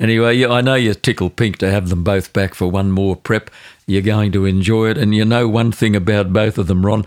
Anyway, 0.00 0.44
I 0.44 0.60
know 0.60 0.74
you're 0.74 0.94
tickled 0.94 1.34
pink 1.36 1.58
to 1.58 1.70
have 1.70 1.88
them 1.88 2.04
both 2.04 2.32
back 2.32 2.54
for 2.54 2.70
one 2.70 2.92
more 2.92 3.16
prep. 3.16 3.50
You're 3.86 4.02
going 4.02 4.30
to 4.32 4.44
enjoy 4.44 4.90
it. 4.90 4.98
And 4.98 5.12
you 5.12 5.24
know 5.24 5.48
one 5.48 5.72
thing 5.72 5.96
about 5.96 6.32
both 6.32 6.56
of 6.56 6.68
them, 6.68 6.86
Ron. 6.86 7.04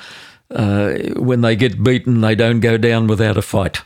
Uh, 0.50 0.98
when 1.16 1.40
they 1.40 1.56
get 1.56 1.82
beaten, 1.82 2.20
they 2.20 2.36
don't 2.36 2.60
go 2.60 2.78
down 2.78 3.08
without 3.08 3.38
a 3.38 3.42
fight. 3.42 3.82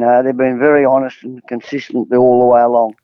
No, 0.00 0.22
they've 0.22 0.36
been 0.36 0.58
very 0.58 0.84
honest 0.84 1.22
and 1.22 1.44
consistent 1.46 2.12
all 2.12 2.40
the 2.40 2.46
way 2.46 2.60
along. 2.60 2.94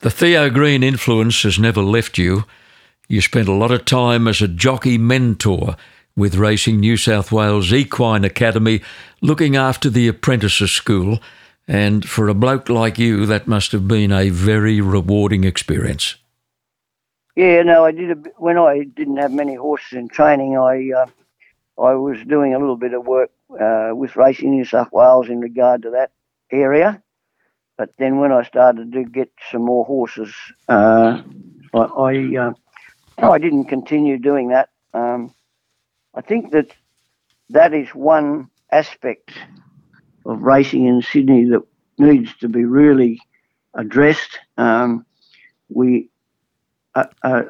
The 0.00 0.10
Theo 0.10 0.50
Green 0.50 0.82
influence 0.82 1.42
has 1.44 1.58
never 1.58 1.82
left 1.82 2.18
you. 2.18 2.44
You 3.08 3.20
spent 3.20 3.48
a 3.48 3.52
lot 3.52 3.70
of 3.70 3.84
time 3.84 4.26
as 4.28 4.42
a 4.42 4.48
jockey 4.48 4.98
mentor 4.98 5.76
with 6.16 6.36
Racing 6.36 6.80
New 6.80 6.96
South 6.96 7.32
Wales 7.32 7.72
Equine 7.72 8.24
Academy, 8.24 8.82
looking 9.20 9.56
after 9.56 9.90
the 9.90 10.08
apprentices 10.08 10.70
school. 10.70 11.20
And 11.66 12.08
for 12.08 12.28
a 12.28 12.34
bloke 12.34 12.68
like 12.68 12.98
you, 12.98 13.26
that 13.26 13.48
must 13.48 13.72
have 13.72 13.88
been 13.88 14.12
a 14.12 14.28
very 14.28 14.80
rewarding 14.80 15.44
experience. 15.44 16.16
Yeah, 17.36 17.62
no, 17.62 17.84
I 17.84 17.90
did 17.90 18.10
a 18.10 18.30
when 18.36 18.58
I 18.58 18.84
didn't 18.84 19.16
have 19.16 19.32
many 19.32 19.54
horses 19.54 19.94
in 19.94 20.08
training. 20.08 20.56
I 20.56 20.92
uh, 20.92 21.06
I 21.82 21.94
was 21.94 22.18
doing 22.26 22.54
a 22.54 22.58
little 22.58 22.76
bit 22.76 22.94
of 22.94 23.06
work 23.06 23.30
uh, 23.60 23.90
with 23.92 24.14
Racing 24.14 24.50
New 24.50 24.64
South 24.64 24.92
Wales 24.92 25.28
in 25.28 25.40
regard 25.40 25.82
to 25.82 25.90
that 25.90 26.12
area. 26.54 27.02
But 27.76 27.90
then 27.98 28.18
when 28.18 28.32
I 28.32 28.44
started 28.44 28.92
to 28.92 29.04
get 29.04 29.32
some 29.50 29.64
more 29.64 29.84
horses, 29.84 30.32
uh, 30.68 31.22
I 31.74 31.78
I, 31.78 32.36
uh, 32.36 32.52
I 33.18 33.38
didn't 33.38 33.64
continue 33.64 34.18
doing 34.18 34.48
that. 34.48 34.68
Um, 34.92 35.34
I 36.14 36.20
think 36.20 36.52
that 36.52 36.68
that 37.50 37.74
is 37.74 37.88
one 37.90 38.48
aspect 38.70 39.32
of 40.24 40.40
racing 40.40 40.86
in 40.86 41.02
Sydney 41.02 41.44
that 41.46 41.62
needs 41.98 42.34
to 42.38 42.48
be 42.48 42.64
really 42.64 43.20
addressed. 43.74 44.38
Um, 44.56 45.04
we 45.68 46.10
a, 46.94 47.08
a 47.22 47.44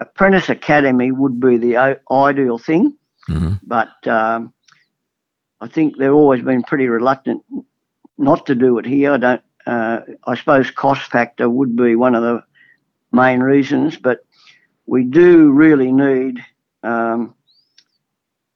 apprentice 0.00 0.48
academy 0.48 1.12
would 1.12 1.38
be 1.40 1.58
the 1.58 1.76
ideal 2.10 2.58
thing, 2.58 2.96
Mhm. 3.28 3.60
but 3.62 4.06
um, 4.06 4.52
I 5.60 5.68
think 5.68 5.96
they've 5.96 6.12
always 6.12 6.42
been 6.42 6.62
pretty 6.62 6.88
reluctant 6.88 7.42
not 8.18 8.46
to 8.46 8.54
do 8.54 8.78
it 8.78 8.86
here. 8.86 9.12
I 9.12 9.16
don't. 9.18 9.42
Uh, 9.66 10.00
I 10.24 10.36
suppose 10.36 10.70
cost 10.70 11.10
factor 11.10 11.50
would 11.50 11.74
be 11.76 11.96
one 11.96 12.14
of 12.14 12.22
the 12.22 12.42
main 13.10 13.40
reasons, 13.40 13.96
but 13.96 14.24
we 14.86 15.02
do 15.02 15.50
really 15.50 15.90
need 15.90 16.38
um, 16.84 17.34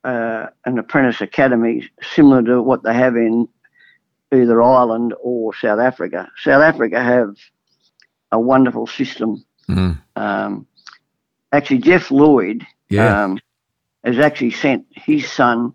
uh, 0.04 0.46
an 0.64 0.78
apprentice 0.78 1.20
academy 1.20 1.88
similar 2.00 2.42
to 2.44 2.62
what 2.62 2.84
they 2.84 2.94
have 2.94 3.16
in 3.16 3.48
either 4.32 4.62
Ireland 4.62 5.14
or 5.20 5.52
South 5.54 5.80
Africa. 5.80 6.30
South 6.42 6.62
Africa 6.62 7.02
have 7.02 7.34
a 8.32 8.38
wonderful 8.38 8.86
system 8.86 9.44
Mm. 9.68 10.00
um, 10.16 10.66
actually, 11.52 11.78
Jeff 11.78 12.10
Lloyd 12.10 12.66
Yeah. 12.88 13.24
um, 13.24 13.38
has 14.02 14.18
actually 14.18 14.50
sent 14.50 14.84
his 14.90 15.30
son 15.30 15.72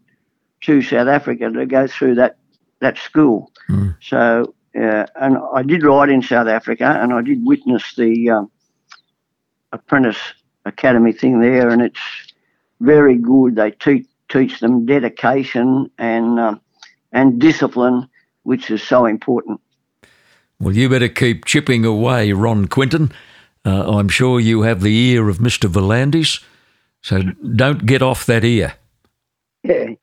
to 0.62 0.82
South 0.82 1.08
Africa 1.08 1.50
to 1.50 1.66
go 1.66 1.88
through 1.88 2.16
that 2.16 2.38
that 2.86 2.98
school. 2.98 3.52
Mm. 3.70 3.96
So 4.02 4.54
uh, 4.76 5.06
and 5.16 5.38
I 5.54 5.64
did 5.64 5.84
ride 5.84 6.10
in 6.10 6.22
South 6.22 6.48
Africa, 6.48 7.00
and 7.02 7.14
I 7.14 7.22
did 7.22 7.46
witness 7.46 7.96
the 7.96 8.30
um, 8.30 8.52
apprentice 9.72 10.20
academy 10.66 11.14
thing 11.14 11.40
there, 11.40 11.70
and 11.70 11.82
it's 11.82 12.00
very 12.82 13.18
good. 13.18 13.56
They 13.56 13.72
teach 13.72 14.06
teach 14.30 14.60
them 14.60 14.86
dedication 14.86 15.90
and 15.98 16.40
um, 16.40 16.62
and 17.12 17.40
discipline, 17.40 18.10
which 18.44 18.70
is 18.70 18.84
so 18.84 19.06
important. 19.06 19.62
Well, 20.60 20.76
you 20.76 20.90
better 20.90 21.10
keep 21.10 21.46
chipping 21.46 21.86
away, 21.86 22.34
Ron 22.34 22.68
Quinton. 22.68 23.12
Uh, 23.66 23.98
I'm 23.98 24.10
sure 24.10 24.40
you 24.40 24.62
have 24.62 24.82
the 24.82 24.96
ear 24.96 25.30
of 25.30 25.38
Mr. 25.40 25.70
V'landys, 25.70 26.44
so 27.02 27.22
don't 27.56 27.86
get 27.86 28.02
off 28.02 28.26
that 28.26 28.44
ear. 28.44 28.74
Yeah. 29.64 29.96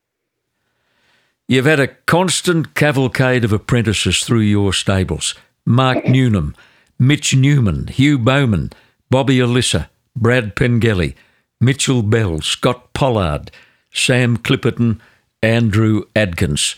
You've 1.52 1.66
had 1.66 1.80
a 1.80 1.88
constant 2.06 2.74
cavalcade 2.74 3.44
of 3.44 3.52
apprentices 3.52 4.20
through 4.20 4.40
your 4.40 4.72
stables. 4.72 5.34
Mark 5.66 6.06
Newnham, 6.06 6.56
Mitch 6.98 7.36
Newman, 7.36 7.88
Hugh 7.88 8.18
Bowman, 8.18 8.70
Bobby 9.10 9.38
El-Issa, 9.38 9.90
Brad 10.16 10.56
Pengelly, 10.56 11.14
Mitchell 11.60 12.02
Bell, 12.02 12.40
Scott 12.40 12.94
Pollard, 12.94 13.50
Sam 13.92 14.38
Clipperton, 14.38 14.98
Andrew 15.42 16.04
Adkins. 16.16 16.76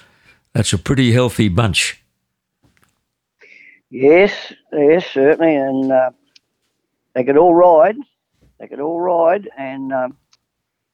That's 0.55 0.73
a 0.73 0.79
pretty 0.79 1.13
healthy 1.13 1.49
bunch. 1.49 2.03
Yes, 3.91 4.53
yes, 4.73 5.07
certainly, 5.07 5.55
and 5.55 5.93
uh, 5.93 6.11
they 7.15 7.23
could 7.23 7.37
all 7.37 7.55
ride. 7.55 7.95
They 8.59 8.67
could 8.67 8.81
all 8.81 9.01
ride, 9.01 9.49
and 9.57 9.93
um, 9.93 10.17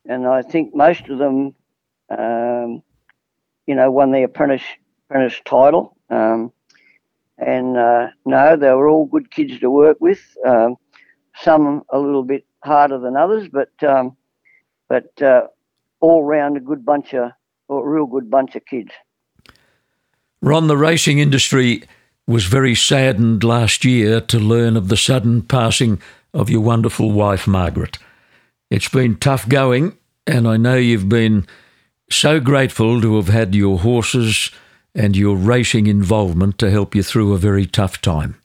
and 0.06 0.26
I 0.26 0.42
think 0.42 0.74
most 0.74 1.08
of 1.08 1.16
them, 1.16 1.54
um, 2.10 2.49
you 3.66 3.74
know, 3.74 3.90
won 3.90 4.12
the 4.12 4.22
apprentice 4.22 4.62
apprentice 5.08 5.40
title. 5.44 5.96
Um, 6.08 6.52
and 7.38 7.76
uh, 7.76 8.08
no, 8.26 8.56
they 8.56 8.68
were 8.68 8.88
all 8.88 9.06
good 9.06 9.30
kids 9.30 9.58
to 9.60 9.70
work 9.70 9.96
with. 10.00 10.20
Um, 10.46 10.76
some 11.42 11.82
a 11.90 11.98
little 11.98 12.22
bit 12.22 12.44
harder 12.62 12.98
than 12.98 13.16
others, 13.16 13.48
but 13.48 13.70
um, 13.82 14.16
but 14.88 15.22
uh, 15.22 15.46
all 16.00 16.24
round 16.24 16.56
a 16.56 16.60
good 16.60 16.84
bunch 16.84 17.14
of, 17.14 17.30
or 17.68 17.86
a 17.86 17.90
real 17.90 18.06
good 18.06 18.30
bunch 18.30 18.56
of 18.56 18.64
kids. 18.66 18.90
Ron, 20.42 20.66
the 20.66 20.76
racing 20.76 21.18
industry 21.18 21.82
was 22.26 22.44
very 22.44 22.74
saddened 22.74 23.42
last 23.44 23.84
year 23.84 24.20
to 24.20 24.38
learn 24.38 24.76
of 24.76 24.88
the 24.88 24.96
sudden 24.96 25.42
passing 25.42 26.00
of 26.32 26.48
your 26.48 26.60
wonderful 26.60 27.10
wife, 27.10 27.46
Margaret. 27.46 27.98
It's 28.70 28.88
been 28.88 29.16
tough 29.16 29.48
going, 29.48 29.96
and 30.26 30.46
I 30.46 30.56
know 30.56 30.76
you've 30.76 31.08
been 31.08 31.46
so 32.10 32.40
grateful 32.40 33.00
to 33.00 33.16
have 33.16 33.28
had 33.28 33.54
your 33.54 33.78
horses 33.78 34.50
and 34.94 35.16
your 35.16 35.36
racing 35.36 35.86
involvement 35.86 36.58
to 36.58 36.70
help 36.70 36.94
you 36.94 37.02
through 37.02 37.32
a 37.32 37.38
very 37.38 37.66
tough 37.66 38.00
time. 38.00 38.36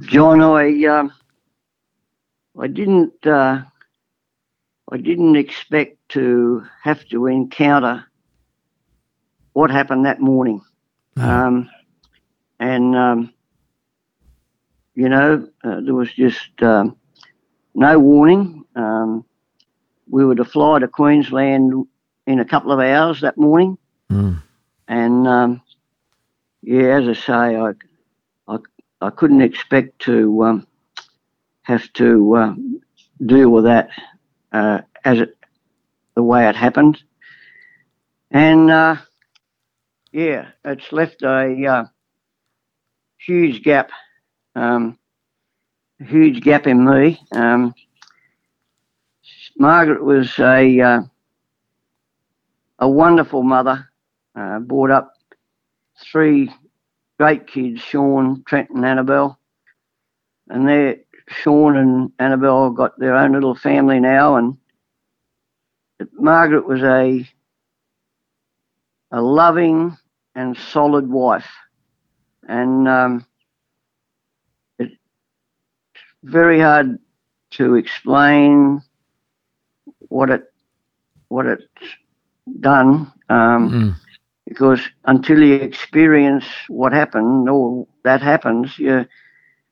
John, 0.00 0.40
I 0.40 0.84
um, 0.84 1.12
I 2.58 2.66
didn't 2.66 3.26
uh, 3.26 3.62
I 4.90 4.96
didn't 4.96 5.36
expect 5.36 5.98
to 6.10 6.64
have 6.82 7.04
to 7.08 7.26
encounter 7.26 8.06
what 9.52 9.70
happened 9.70 10.06
that 10.06 10.20
morning. 10.20 10.60
Um, 11.16 11.70
and, 12.60 12.94
um, 12.94 13.34
you 14.94 15.08
know, 15.08 15.48
uh, 15.64 15.80
there 15.80 15.94
was 15.94 16.12
just 16.12 16.62
um, 16.62 16.96
no 17.74 17.98
warning. 17.98 18.64
Um, 18.76 19.24
we 20.08 20.24
were 20.24 20.34
to 20.34 20.44
fly 20.44 20.78
to 20.78 20.88
Queensland 20.88 21.86
in 22.26 22.40
a 22.40 22.44
couple 22.44 22.72
of 22.72 22.80
hours 22.80 23.20
that 23.20 23.36
morning. 23.36 23.78
Mm. 24.10 24.42
And, 24.88 25.28
um, 25.28 25.62
yeah, 26.62 26.98
as 26.98 27.08
I 27.08 27.12
say, 27.14 27.56
I, 27.56 27.72
I, 28.48 28.58
I 29.00 29.10
couldn't 29.10 29.42
expect 29.42 29.98
to 30.00 30.44
um, 30.44 30.66
have 31.62 31.92
to 31.94 32.36
uh, 32.36 32.54
deal 33.24 33.50
with 33.50 33.64
that 33.64 33.90
uh, 34.52 34.80
as 35.04 35.20
it, 35.20 35.36
the 36.14 36.22
way 36.22 36.48
it 36.48 36.56
happened. 36.56 37.02
And, 38.30 38.70
uh, 38.70 38.96
yeah, 40.12 40.48
it's 40.64 40.92
left 40.92 41.22
a 41.22 41.66
uh, 41.66 41.84
huge 43.18 43.62
gap, 43.62 43.90
um, 44.54 44.98
huge 45.98 46.42
gap 46.42 46.66
in 46.66 46.84
me. 46.84 47.20
Um, 47.32 47.74
Margaret 49.58 50.04
was 50.04 50.38
a 50.38 50.80
uh, 50.80 51.00
a 52.78 52.88
wonderful 52.88 53.42
mother. 53.42 53.90
Uh, 54.34 54.58
brought 54.58 54.90
up 54.90 55.14
three 56.12 56.52
great 57.18 57.46
kids, 57.46 57.80
Sean, 57.80 58.44
Trent, 58.46 58.68
and 58.68 58.84
Annabelle, 58.84 59.38
and 60.48 60.68
they 60.68 61.00
Sean 61.28 61.76
and 61.76 62.12
Annabelle 62.18 62.70
got 62.70 62.98
their 62.98 63.16
own 63.16 63.32
little 63.32 63.54
family 63.54 63.98
now, 63.98 64.36
and 64.36 64.58
Margaret 66.12 66.66
was 66.66 66.82
a 66.82 67.26
a 69.10 69.20
loving 69.20 69.96
and 70.34 70.56
solid 70.56 71.08
wife. 71.08 71.48
And 72.48 72.86
um, 72.86 73.26
it's 74.78 74.94
very 76.22 76.60
hard 76.60 76.98
to 77.52 77.74
explain 77.74 78.82
what 80.08 80.30
it 80.30 80.44
what 81.28 81.46
it's 81.46 81.64
done 82.60 83.12
um, 83.28 83.70
mm. 83.70 83.94
because 84.46 84.80
until 85.04 85.42
you 85.42 85.54
experience 85.54 86.44
what 86.68 86.92
happened 86.92 87.48
or 87.48 87.86
that 88.04 88.22
happens, 88.22 88.78
you 88.78 89.06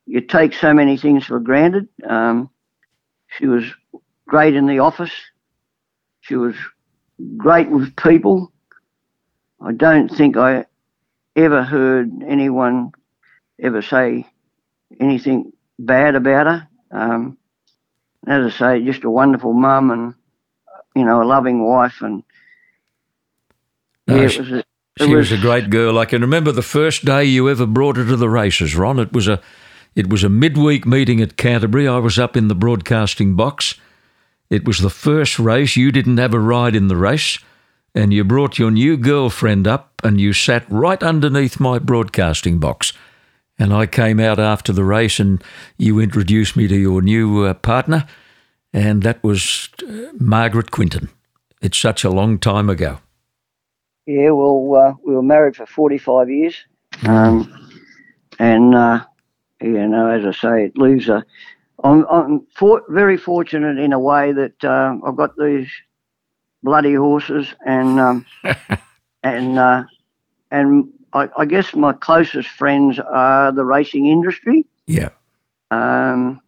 you 0.06 0.20
take 0.20 0.52
so 0.52 0.74
many 0.74 0.96
things 0.96 1.26
for 1.26 1.40
granted. 1.40 1.88
Um, 2.06 2.50
she 3.38 3.46
was 3.46 3.64
great 4.26 4.54
in 4.54 4.66
the 4.66 4.80
office. 4.80 5.12
She 6.20 6.36
was 6.36 6.54
great 7.36 7.70
with 7.70 7.96
people. 7.96 8.52
I 9.60 9.72
don't 9.72 10.08
think 10.08 10.36
I 10.36 10.66
ever 11.36 11.62
heard 11.62 12.10
anyone 12.26 12.92
ever 13.60 13.82
say 13.82 14.26
anything 15.00 15.52
bad 15.78 16.14
about 16.14 16.46
her. 16.46 16.68
Um, 16.90 17.38
as 18.26 18.54
I 18.54 18.58
say, 18.58 18.84
just 18.84 19.04
a 19.04 19.10
wonderful 19.10 19.52
mum 19.52 19.90
and 19.90 20.14
you 20.94 21.04
know 21.04 21.22
a 21.22 21.24
loving 21.24 21.64
wife, 21.64 22.00
and 22.00 22.22
no, 24.06 24.22
yeah, 24.22 24.28
she, 24.28 24.40
was 24.40 24.52
a, 24.52 24.64
she 24.98 25.06
was, 25.06 25.30
was, 25.30 25.32
a 25.32 25.42
great 25.42 25.70
girl. 25.70 25.98
I 25.98 26.04
can 26.04 26.22
remember 26.22 26.52
the 26.52 26.62
first 26.62 27.04
day 27.04 27.24
you 27.24 27.48
ever 27.48 27.66
brought 27.66 27.96
her 27.96 28.06
to 28.06 28.16
the 28.16 28.28
races, 28.28 28.74
Ron. 28.74 28.98
It 28.98 29.12
was 29.12 29.28
a 29.28 29.40
it 29.94 30.08
was 30.08 30.24
a 30.24 30.28
midweek 30.28 30.86
meeting 30.86 31.20
at 31.20 31.36
Canterbury. 31.36 31.86
I 31.86 31.98
was 31.98 32.18
up 32.18 32.36
in 32.36 32.48
the 32.48 32.54
broadcasting 32.54 33.36
box. 33.36 33.76
It 34.50 34.66
was 34.66 34.80
the 34.80 34.90
first 34.90 35.38
race. 35.38 35.76
You 35.76 35.92
didn't 35.92 36.18
have 36.18 36.34
a 36.34 36.40
ride 36.40 36.74
in 36.74 36.88
the 36.88 36.96
race 36.96 37.38
and 37.94 38.12
you 38.12 38.24
brought 38.24 38.58
your 38.58 38.70
new 38.70 38.96
girlfriend 38.96 39.68
up 39.68 39.92
and 40.02 40.20
you 40.20 40.32
sat 40.32 40.68
right 40.68 41.02
underneath 41.02 41.60
my 41.60 41.78
broadcasting 41.78 42.58
box. 42.58 42.92
And 43.56 43.72
I 43.72 43.86
came 43.86 44.18
out 44.18 44.40
after 44.40 44.72
the 44.72 44.84
race 44.84 45.20
and 45.20 45.42
you 45.78 46.00
introduced 46.00 46.56
me 46.56 46.66
to 46.66 46.76
your 46.76 47.02
new 47.02 47.44
uh, 47.44 47.54
partner, 47.54 48.06
and 48.74 49.02
that 49.04 49.22
was 49.22 49.70
uh, 49.88 50.08
Margaret 50.18 50.72
Quinton. 50.72 51.08
It's 51.62 51.78
such 51.78 52.04
a 52.04 52.10
long 52.10 52.38
time 52.38 52.68
ago. 52.68 52.98
Yeah, 54.04 54.30
well, 54.30 54.74
uh, 54.74 54.94
we 55.06 55.14
were 55.14 55.22
married 55.22 55.56
for 55.56 55.64
45 55.64 56.28
years. 56.28 56.56
Um, 57.06 57.70
and, 58.38 58.74
uh, 58.74 59.04
you 59.62 59.86
know, 59.86 60.10
as 60.10 60.26
I 60.26 60.32
say, 60.32 60.64
it 60.66 60.76
leaves 60.76 61.08
a. 61.08 61.24
I'm, 61.82 62.04
I'm 62.10 62.46
for, 62.54 62.82
very 62.88 63.16
fortunate 63.16 63.78
in 63.78 63.92
a 63.92 63.98
way 63.98 64.32
that 64.32 64.64
uh, 64.64 64.96
I've 65.06 65.16
got 65.16 65.36
these 65.36 65.68
bloody 66.62 66.94
horses, 66.94 67.46
and 67.66 68.00
um, 68.00 68.26
and 69.22 69.58
uh, 69.58 69.84
and 70.50 70.92
I, 71.12 71.28
I, 71.36 71.44
guess 71.44 71.74
my 71.74 71.92
closest 71.92 72.48
friends 72.48 72.98
are 72.98 73.52
the 73.52 73.64
racing 73.64 74.06
industry. 74.06 74.64
Yeah. 74.86 75.10
Um, 75.70 76.40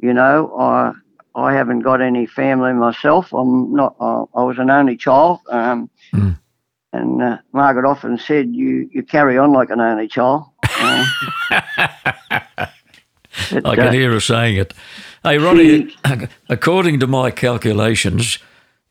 you 0.00 0.12
know, 0.12 0.56
I 0.58 0.92
I 1.36 1.52
haven't 1.52 1.80
got 1.80 2.00
any 2.00 2.26
family 2.26 2.72
myself. 2.72 3.32
I'm 3.32 3.74
not. 3.74 3.94
I, 4.00 4.24
I 4.34 4.42
was 4.42 4.58
an 4.58 4.70
only 4.70 4.96
child. 4.96 5.40
Um, 5.50 5.90
mm. 6.12 6.38
And 6.94 7.22
uh, 7.22 7.38
Margaret 7.52 7.86
often 7.86 8.16
said, 8.16 8.54
"You 8.54 8.88
you 8.90 9.02
carry 9.02 9.36
on 9.36 9.52
like 9.52 9.68
an 9.68 9.80
only 9.80 10.08
child." 10.08 10.44
Uh, 10.64 11.06
but, 13.50 13.66
I 13.66 13.74
can 13.74 13.88
uh, 13.88 13.92
hear 13.92 14.12
her 14.12 14.20
saying 14.20 14.56
it. 14.56 14.72
Hey, 15.22 15.36
Ronnie, 15.36 15.90
she, 15.90 15.96
according 16.48 17.00
to 17.00 17.06
my 17.06 17.30
calculations, 17.30 18.38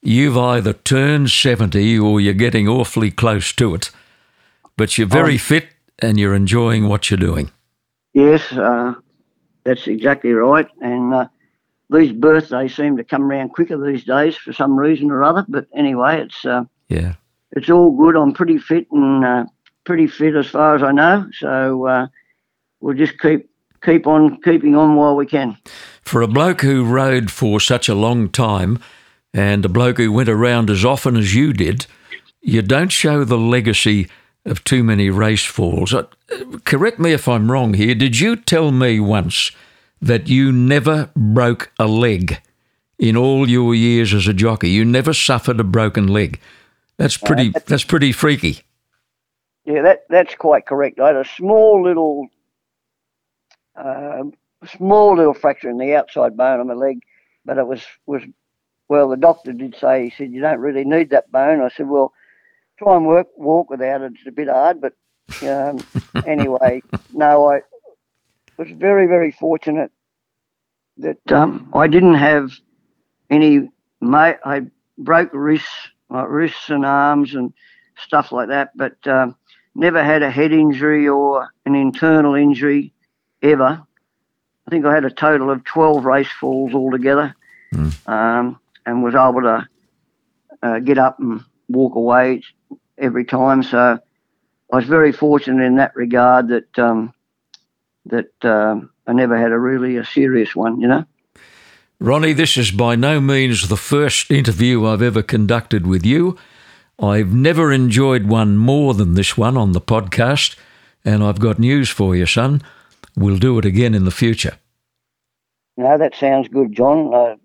you've 0.02 0.38
either 0.38 0.74
turned 0.74 1.32
70 1.32 1.98
or 1.98 2.22
you're 2.22 2.34
getting 2.34 2.68
awfully 2.68 3.10
close 3.10 3.54
to 3.54 3.74
it. 3.74 3.90
But 4.78 4.98
you're 4.98 5.08
very 5.08 5.36
oh. 5.36 5.40
fit 5.40 5.68
and 6.00 6.20
you're 6.20 6.36
enjoying 6.36 6.88
what 6.90 7.10
you're 7.10 7.18
doing. 7.18 7.52
Yes, 8.14 8.52
uh, 8.52 8.96
that's 9.64 9.88
exactly 9.88 10.34
right. 10.34 10.68
And 10.82 11.14
uh, 11.14 11.28
these 11.90 12.12
birthdays 12.12 12.76
seem 12.76 12.98
to 12.98 13.04
come 13.04 13.24
around 13.24 13.50
quicker 13.50 13.78
these 13.78 14.04
days 14.04 14.36
for 14.36 14.54
some 14.54 14.78
reason 14.78 15.12
or 15.12 15.24
other. 15.24 15.46
But 15.48 15.68
anyway, 15.76 16.22
it's 16.22 16.46
uh, 16.46 16.64
yeah, 16.90 17.16
it's 17.52 17.70
all 17.70 17.92
good. 17.92 18.16
I'm 18.16 18.34
pretty 18.34 18.58
fit 18.58 18.88
and 18.92 19.24
uh, 19.24 19.46
pretty 19.84 20.08
fit 20.08 20.36
as 20.36 20.48
far 20.48 20.76
as 20.76 20.84
I 20.84 20.92
know. 20.92 21.28
So 21.34 21.88
uh, 21.88 22.08
we'll 22.80 22.96
just 22.96 23.20
keep 23.20 23.50
keep 23.84 24.08
on 24.08 24.42
keeping 24.42 24.76
on 24.76 24.96
while 24.96 25.16
we 25.16 25.26
can. 25.26 25.58
For 26.02 26.22
a 26.22 26.28
bloke 26.28 26.62
who 26.62 26.84
rode 26.86 27.32
for 27.32 27.60
such 27.60 27.88
a 27.88 27.96
long 27.96 28.30
time, 28.30 28.80
and 29.34 29.66
a 29.66 29.70
bloke 29.70 29.98
who 29.98 30.12
went 30.12 30.30
around 30.30 30.70
as 30.70 30.84
often 30.86 31.16
as 31.16 31.36
you 31.36 31.54
did, 31.54 31.86
you 32.42 32.62
don't 32.62 32.92
show 32.92 33.24
the 33.24 33.38
legacy 33.38 34.10
of 34.46 34.64
too 34.64 34.84
many 34.84 35.10
race 35.10 35.44
falls. 35.44 35.94
Uh, 35.94 36.04
correct 36.64 37.00
me 37.00 37.12
if 37.12 37.28
I'm 37.28 37.52
wrong 37.52 37.74
here. 37.74 37.96
Did 37.96 38.20
you 38.20 38.36
tell 38.36 38.72
me 38.72 39.00
once 39.00 39.52
that 40.02 40.28
you 40.28 40.52
never 40.52 41.10
broke 41.16 41.72
a 41.80 41.88
leg 41.88 42.42
in 42.98 43.18
all 43.18 43.50
your 43.50 43.76
years 43.76 44.14
as 44.14 44.28
a 44.28 44.34
jockey? 44.34 44.70
You 44.70 44.86
never 44.86 45.14
suffered 45.14 45.60
a 45.60 45.64
broken 45.64 46.08
leg. 46.08 46.40
That's 46.98 47.18
pretty. 47.18 47.52
Uh, 47.56 47.60
that's 47.66 47.84
pretty 47.84 48.12
freaky. 48.12 48.62
Yeah, 49.66 49.82
that 49.82 50.06
that's 50.10 50.36
quite 50.36 50.66
correct. 50.66 51.00
I 51.00 51.08
had 51.08 51.16
a 51.16 51.26
small 51.26 51.84
little, 51.84 52.28
uh, 53.76 54.24
small 54.78 55.16
little 55.16 55.34
fracture 55.34 55.70
in 55.70 55.78
the 55.78 55.96
outside 55.96 56.38
bone 56.38 56.60
of 56.60 56.68
my 56.68 56.74
leg, 56.74 57.02
but 57.44 57.58
it 57.58 57.68
was 57.68 57.82
was 58.06 58.22
well. 58.88 59.10
The 59.10 59.18
doctor 59.18 59.52
did 59.54 59.76
say 59.76 60.06
he 60.06 60.14
said 60.16 60.32
you 60.32 60.42
don't 60.42 60.60
really 60.60 60.86
need 60.86 61.10
that 61.10 61.32
bone. 61.32 61.62
I 61.62 61.70
said, 61.70 61.88
well, 61.88 62.14
try 62.78 62.96
and 62.96 63.08
work 63.08 63.28
walk 63.38 63.70
without 63.70 64.02
it. 64.02 64.14
It's 64.16 64.28
a 64.28 64.32
bit 64.32 64.48
hard, 64.48 64.80
but 64.80 64.94
um, 65.44 65.80
anyway, 66.26 66.82
no, 67.14 67.50
I 67.50 67.62
was 68.58 68.70
very 68.72 69.08
very 69.08 69.32
fortunate 69.32 69.92
that 70.98 71.32
um, 71.32 71.70
I 71.74 71.88
didn't 71.88 72.16
have 72.16 72.52
any. 73.30 73.70
Mate, 74.02 74.38
I 74.46 74.62
broke 74.98 75.32
wrists, 75.34 75.70
like 76.10 76.30
wrists 76.30 76.70
and 76.70 76.86
arms 76.86 77.34
and 77.34 77.54
stuff 77.98 78.32
like 78.32 78.50
that, 78.50 78.72
but 78.76 78.96
um, 79.08 79.36
never 79.74 80.04
had 80.04 80.22
a 80.22 80.30
head 80.30 80.52
injury 80.52 81.08
or 81.08 81.50
an 81.66 81.76
internal 81.76 82.36
injury 82.36 82.94
ever. 83.42 83.84
I 84.68 84.72
think 84.72 84.86
I 84.86 84.94
had 84.94 85.06
a 85.06 85.12
total 85.12 85.52
of 85.52 85.64
12 85.64 86.06
race 86.06 86.32
falls 86.40 86.74
altogether 86.74 87.36
mm. 87.74 88.10
um, 88.10 88.60
and 88.86 89.04
was 89.04 89.14
able 89.14 89.42
to 89.42 89.68
uh, 90.64 90.80
get 90.80 90.98
up 90.98 91.20
and 91.20 91.44
walk 91.70 91.96
away 91.96 92.42
every 92.98 93.26
time. 93.26 93.64
So 93.64 94.00
I 94.72 94.76
was 94.76 94.86
very 94.86 95.12
fortunate 95.12 95.64
in 95.64 95.76
that 95.76 95.96
regard 95.96 96.48
that 96.48 96.80
um, 96.80 97.14
that 98.06 98.34
um, 98.44 98.90
I 99.08 99.14
never 99.14 99.38
had 99.38 99.52
a 99.52 99.60
really 99.60 99.98
a 99.98 100.06
serious 100.06 100.56
one, 100.56 100.80
you 100.80 100.88
know. 100.88 101.06
Ronnie, 102.00 102.34
this 102.34 102.58
is 102.58 102.72
by 102.72 102.96
no 102.96 103.22
means 103.22 103.68
the 103.68 103.78
first 103.78 104.30
interview 104.30 104.86
I've 104.86 105.02
ever 105.02 105.24
conducted 105.24 105.88
with 105.88 106.06
you. 106.06 106.38
I've 107.00 107.34
never 107.34 107.72
enjoyed 107.72 108.26
one 108.26 108.58
more 108.58 108.94
than 108.94 109.14
this 109.14 109.38
one 109.38 109.58
on 109.58 109.72
the 109.72 109.82
podcast, 109.82 110.56
and 111.04 111.24
I've 111.24 111.40
got 111.40 111.60
news 111.60 111.90
for 111.90 112.16
you, 112.16 112.26
son. 112.26 112.62
We'll 113.16 113.38
do 113.38 113.58
it 113.60 113.66
again 113.66 113.94
in 113.94 114.06
the 114.06 114.12
future. 114.12 114.58
No, 115.78 115.98
that 115.98 116.16
sounds 116.16 116.48
good, 116.48 116.74
John. 116.74 117.14
Uh, 117.14 117.36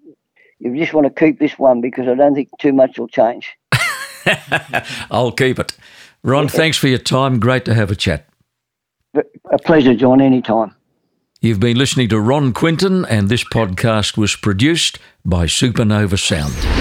you 0.58 0.76
just 0.76 0.92
want 0.92 1.06
to 1.06 1.12
keep 1.12 1.38
this 1.38 1.58
one 1.58 1.80
because 1.80 2.06
I 2.06 2.14
don't 2.14 2.34
think 2.34 2.48
too 2.58 2.72
much 2.72 2.98
will 2.98 3.08
change. 3.08 3.56
I'll 5.10 5.32
keep 5.32 5.58
it. 5.58 5.76
Ron, 6.22 6.44
yeah. 6.44 6.50
thanks 6.50 6.76
for 6.76 6.88
your 6.88 6.98
time. 6.98 7.40
Great 7.40 7.64
to 7.64 7.74
have 7.74 7.90
a 7.90 7.96
chat. 7.96 8.29
A 9.14 9.58
pleasure, 9.64 9.94
John, 9.94 10.20
anytime. 10.20 10.74
You've 11.40 11.60
been 11.60 11.78
listening 11.78 12.08
to 12.10 12.20
Ron 12.20 12.52
Quinton, 12.52 13.04
and 13.06 13.28
this 13.28 13.44
podcast 13.44 14.16
was 14.16 14.36
produced 14.36 14.98
by 15.24 15.46
Supernova 15.46 16.18
Sound. 16.18 16.79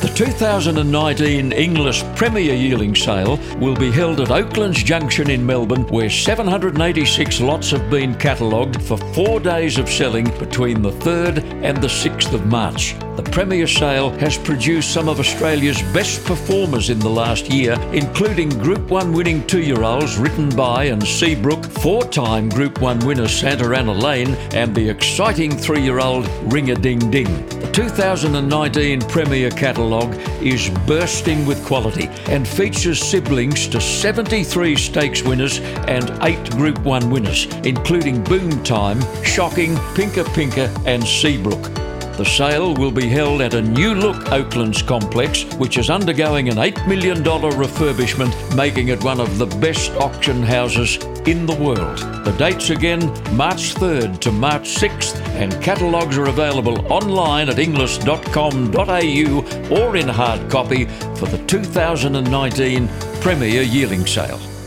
The 0.00 0.12
2019 0.14 1.50
Inglis 1.50 2.04
Premier 2.14 2.54
Yearling 2.54 2.94
Sale 2.94 3.36
will 3.58 3.74
be 3.74 3.90
held 3.90 4.20
at 4.20 4.30
Oaklands 4.30 4.84
Junction 4.84 5.28
in 5.28 5.44
Melbourne, 5.44 5.88
where 5.88 6.08
786 6.08 7.40
lots 7.40 7.72
have 7.72 7.90
been 7.90 8.14
catalogued 8.14 8.80
for 8.80 8.96
four 9.12 9.40
days 9.40 9.76
of 9.76 9.88
selling 9.88 10.26
between 10.38 10.82
the 10.82 10.92
3rd 10.92 11.42
and 11.64 11.78
the 11.78 11.88
6th 11.88 12.32
of 12.32 12.46
March. 12.46 12.94
The 13.16 13.28
Premier 13.32 13.66
Sale 13.66 14.10
has 14.20 14.38
produced 14.38 14.94
some 14.94 15.08
of 15.08 15.18
Australia's 15.18 15.82
best 15.92 16.24
performers 16.24 16.90
in 16.90 17.00
the 17.00 17.10
last 17.10 17.52
year, 17.52 17.72
including 17.92 18.50
Group 18.50 18.88
1 18.90 19.12
winning 19.12 19.44
two 19.48 19.62
year 19.62 19.82
olds 19.82 20.16
written 20.16 20.48
by 20.50 20.84
and 20.84 21.02
Seabrook, 21.02 21.64
four 21.64 22.04
time 22.04 22.48
Group 22.48 22.80
1 22.80 23.00
winner 23.00 23.26
Santa 23.26 23.76
Ana 23.76 23.94
Lane, 23.94 24.36
and 24.54 24.76
the 24.76 24.88
exciting 24.88 25.56
three 25.56 25.82
year 25.82 25.98
old 25.98 26.28
Ring 26.52 26.70
a 26.70 26.76
Ding 26.76 27.10
Ding. 27.10 27.57
The 27.78 27.84
2019 27.84 29.02
Premier 29.02 29.50
Catalogue 29.50 30.12
is 30.42 30.68
bursting 30.84 31.46
with 31.46 31.64
quality 31.64 32.08
and 32.26 32.46
features 32.46 33.00
siblings 33.00 33.68
to 33.68 33.80
73 33.80 34.74
stakes 34.74 35.22
winners 35.22 35.60
and 35.86 36.10
8 36.20 36.50
Group 36.56 36.80
1 36.80 37.08
winners, 37.08 37.46
including 37.62 38.24
Boom 38.24 38.64
Time, 38.64 39.00
Shocking, 39.22 39.76
Pinker 39.94 40.24
Pinker, 40.24 40.68
and 40.86 41.04
Seabrook. 41.04 41.87
The 42.18 42.24
sale 42.24 42.74
will 42.74 42.90
be 42.90 43.08
held 43.08 43.40
at 43.42 43.54
a 43.54 43.62
new 43.62 43.94
look 43.94 44.32
Oaklands 44.32 44.82
complex, 44.82 45.44
which 45.54 45.78
is 45.78 45.88
undergoing 45.88 46.48
an 46.48 46.56
$8 46.56 46.88
million 46.88 47.22
refurbishment, 47.22 48.56
making 48.56 48.88
it 48.88 49.04
one 49.04 49.20
of 49.20 49.38
the 49.38 49.46
best 49.46 49.92
auction 49.92 50.42
houses 50.42 50.96
in 51.28 51.46
the 51.46 51.54
world. 51.54 51.98
The 52.24 52.34
dates 52.36 52.70
again 52.70 53.06
March 53.36 53.76
3rd 53.76 54.18
to 54.18 54.32
March 54.32 54.64
6th, 54.64 55.16
and 55.36 55.52
catalogues 55.62 56.18
are 56.18 56.26
available 56.26 56.92
online 56.92 57.50
at 57.50 57.60
inglis.com.au 57.60 59.76
or 59.76 59.96
in 59.96 60.08
hard 60.08 60.50
copy 60.50 60.86
for 61.14 61.26
the 61.26 61.38
2019 61.46 62.88
Premier 63.20 63.62
Yearling 63.62 64.06
Sale. 64.06 64.57